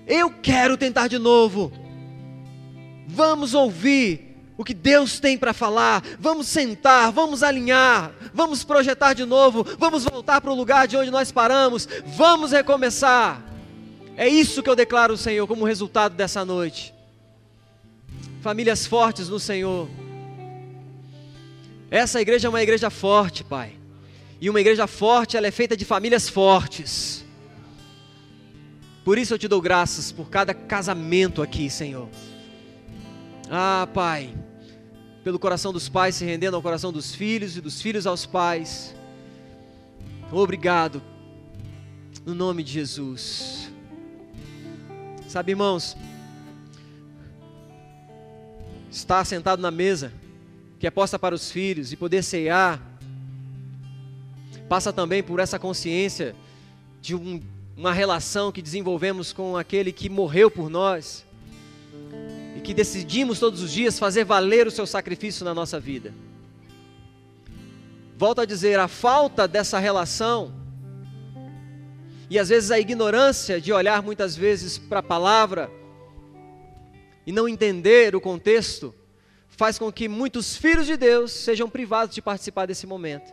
[0.07, 1.73] Eu quero tentar de novo.
[3.07, 9.25] Vamos ouvir o que Deus tem para falar, vamos sentar, vamos alinhar, vamos projetar de
[9.25, 13.43] novo, vamos voltar para o lugar de onde nós paramos, vamos recomeçar.
[14.17, 16.95] É isso que eu declaro, Senhor, como resultado dessa noite.
[18.43, 19.89] Famílias fortes no Senhor.
[21.91, 23.73] Essa igreja é uma igreja forte, Pai.
[24.41, 27.25] E uma igreja forte, ela é feita de famílias fortes.
[29.05, 32.09] Por isso eu te dou graças por cada casamento aqui, Senhor.
[33.51, 34.35] Ah, Pai,
[35.23, 38.95] pelo coração dos pais se rendendo ao coração dos filhos e dos filhos aos pais.
[40.33, 41.03] Obrigado,
[42.25, 43.71] no nome de Jesus.
[45.29, 45.97] Sabe, irmãos,
[48.91, 50.13] estar sentado na mesa
[50.79, 52.81] que é posta para os filhos e poder ceiar,
[54.69, 56.35] passa também por essa consciência
[57.01, 57.43] de um,
[57.77, 61.25] uma relação que desenvolvemos com aquele que morreu por nós
[62.65, 66.15] que decidimos todos os dias fazer valer o seu sacrifício na nossa vida.
[68.17, 70.53] Volto a dizer, a falta dessa relação
[72.31, 75.71] e às vezes a ignorância de olhar muitas vezes para a palavra
[77.27, 78.95] e não entender o contexto
[79.49, 83.33] faz com que muitos filhos de Deus sejam privados de participar desse momento.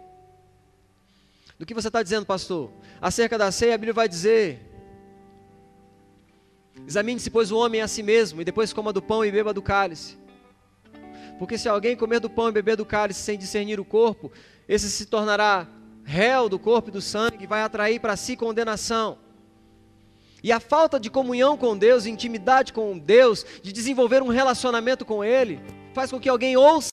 [1.57, 2.71] Do que você está dizendo, pastor?
[2.99, 4.70] Acerca da ceia, a Bíblia vai dizer:
[6.91, 9.61] Examine-se, pois, o homem a si mesmo, e depois coma do pão e beba do
[9.61, 10.17] cálice.
[11.39, 14.29] Porque se alguém comer do pão e beber do cálice sem discernir o corpo,
[14.67, 15.69] esse se tornará
[16.03, 19.17] réu do corpo e do sangue, e vai atrair para si condenação.
[20.43, 25.23] E a falta de comunhão com Deus, intimidade com Deus, de desenvolver um relacionamento com
[25.23, 25.61] Ele,
[25.93, 26.89] faz com que alguém ouça